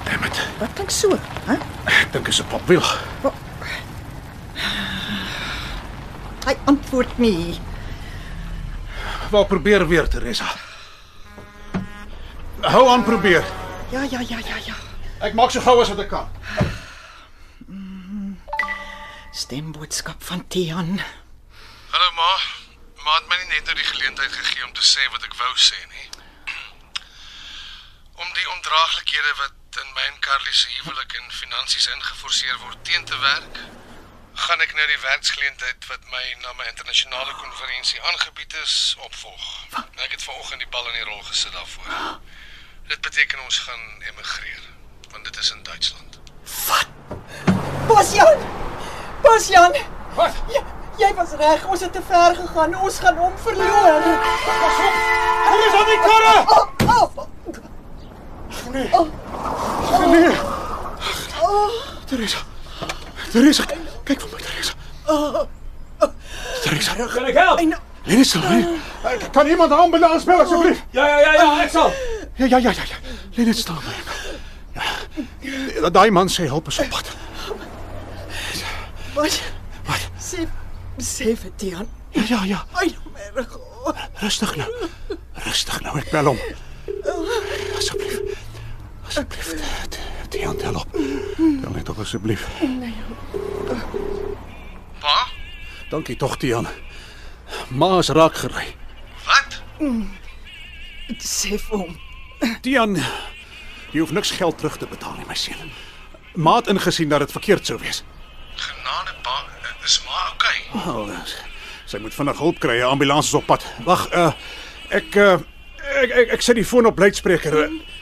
[0.05, 0.41] Damn it.
[0.61, 1.17] Wat klink so?
[1.49, 1.57] Hæ?
[1.89, 2.85] Ek dink is 'n popwiel.
[6.45, 7.61] Hy antwoord nie.
[9.31, 10.47] Wel probeer weer, Teresa.
[12.61, 13.45] Hou aan probeer.
[13.91, 14.75] Ja, ja, ja, ja, ja.
[15.21, 16.29] Ek maak so gou as wat ek kan.
[19.33, 21.01] Stemboodskap van Tian.
[21.91, 22.33] Hallo ma.
[23.05, 25.53] Ma het my nie net nou die geleentheid gegee om te sê wat ek wou
[25.57, 26.07] sê nie.
[28.23, 33.05] Om die ondraaglikhede wat in my en Carly se huwelik en finansies ingeforseer word teen
[33.05, 33.59] te werk,
[34.47, 39.47] gaan ek nou die werksgeleentheid wat my na my internasionale konferensie aangebied is, opvolg.
[39.77, 42.19] Ek het vanoggend die bal in die rol gesit daarvoor.
[42.89, 44.65] Dit beteken ons gaan emigreer,
[45.11, 46.21] want dit is in Duitsland.
[47.89, 48.49] Basjan!
[49.23, 49.81] Basjan!
[50.17, 50.45] Wat?
[50.55, 50.65] Jy,
[50.99, 52.73] Jy was reg, ons het te ver gegaan.
[52.83, 54.03] Ons gaan hom verloor.
[54.03, 56.33] Hier is aan die karre.
[56.57, 56.67] Oh,
[56.97, 57.38] oh.
[58.73, 58.89] Nee.
[60.11, 60.37] Nee.
[62.07, 62.39] Teresa.
[63.33, 63.65] Teresa,
[64.05, 64.75] kyk vir my Teresa.
[66.65, 67.59] Teresa, Kan ek help?
[68.09, 68.41] lê net stil.
[68.41, 68.79] lê.
[69.33, 70.79] Kan iemand 'n ambulans bel asseblief?
[70.91, 71.93] Ja ja ja ja, ek sal.
[72.37, 72.85] Ja ja ja ja.
[72.93, 72.97] ja.
[73.37, 73.95] Lê net stil my.
[74.79, 75.91] Ja.
[75.91, 77.07] Daai man sê hulp is op pad.
[79.15, 79.41] Wat?
[79.87, 80.03] Wat?
[80.21, 80.47] Sê
[80.99, 81.89] sê vir Tian.
[82.13, 82.65] Ja ja ja.
[82.73, 82.95] Ai,
[83.37, 83.97] my God.
[84.23, 84.71] Rustig nou.
[85.47, 86.39] Rustig nou, ek bel hom.
[87.79, 88.28] Asseblief.
[89.19, 89.55] Asseblief.
[90.29, 90.87] Die hand help.
[91.63, 92.47] Tel net op asseblief.
[95.01, 95.17] Pa?
[95.91, 96.69] Dankie tog, Tian.
[97.69, 98.67] Ma is raak gery.
[99.27, 99.59] Wat?
[101.19, 101.97] Sê vir hom.
[102.63, 102.95] Tian,
[103.91, 105.73] jy hoef niks geld terug te betaal nie, my seun.
[106.39, 108.05] Ma het ingesien dat dit verkeerd sou wees.
[108.55, 109.41] Genade pa,
[109.83, 110.59] is maar okay.
[110.85, 111.11] Oh,
[111.89, 112.79] sy moet vinnig hulp kry.
[112.79, 113.67] 'n Ambulans is op pad.
[113.85, 114.33] Wag, uh
[114.95, 115.39] ek uh
[116.03, 117.65] ek ek, ek sit die foon op luidspreker.
[117.65, 117.98] Uh,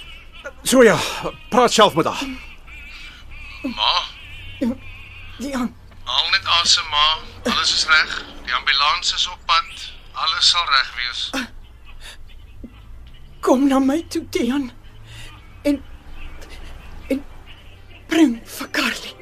[0.67, 0.99] So ja,
[1.49, 2.27] praat self met haar.
[3.63, 3.93] Ma,
[5.39, 5.69] Tian,
[6.05, 7.05] haal net asem ma.
[7.53, 8.17] Alles is reg.
[8.45, 9.93] Die ambulans is op pad.
[10.13, 11.31] Alles sal reg wees.
[13.47, 14.71] kom na my toe, Tian.
[15.63, 15.83] En
[17.09, 17.23] en
[18.11, 19.15] bring vir Carly.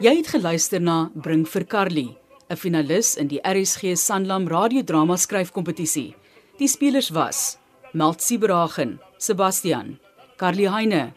[0.00, 2.06] Jy het geluister na Bring vir Carly,
[2.50, 6.14] 'n finalis in die RSG Sanlam radiodrama skryfkompetisie.
[6.58, 7.58] Die spelers was:
[7.92, 9.98] Meld Sibragen, Sebastian,
[10.36, 11.14] Carly Heine,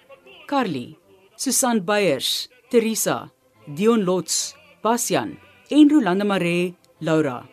[0.47, 0.97] Carly,
[1.35, 3.31] Susan Beyers, Teresa,
[3.75, 5.37] Dion Lots, Bastian
[5.69, 7.47] en Rolanda Maree, Laura.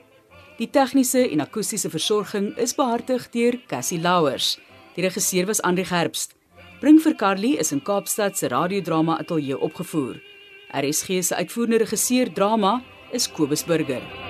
[0.58, 4.58] Die tegniese en akoestiese versorging is behartig deur Cassie Louwers.
[4.94, 6.34] Die regisseur was Andri Gerbst.
[6.80, 10.20] Bring vir Carly is in Kaapstad se radiodrama ateljee opgevoer.
[10.72, 14.29] RSG se uitvoerende regisseur drama is Kobus Burger.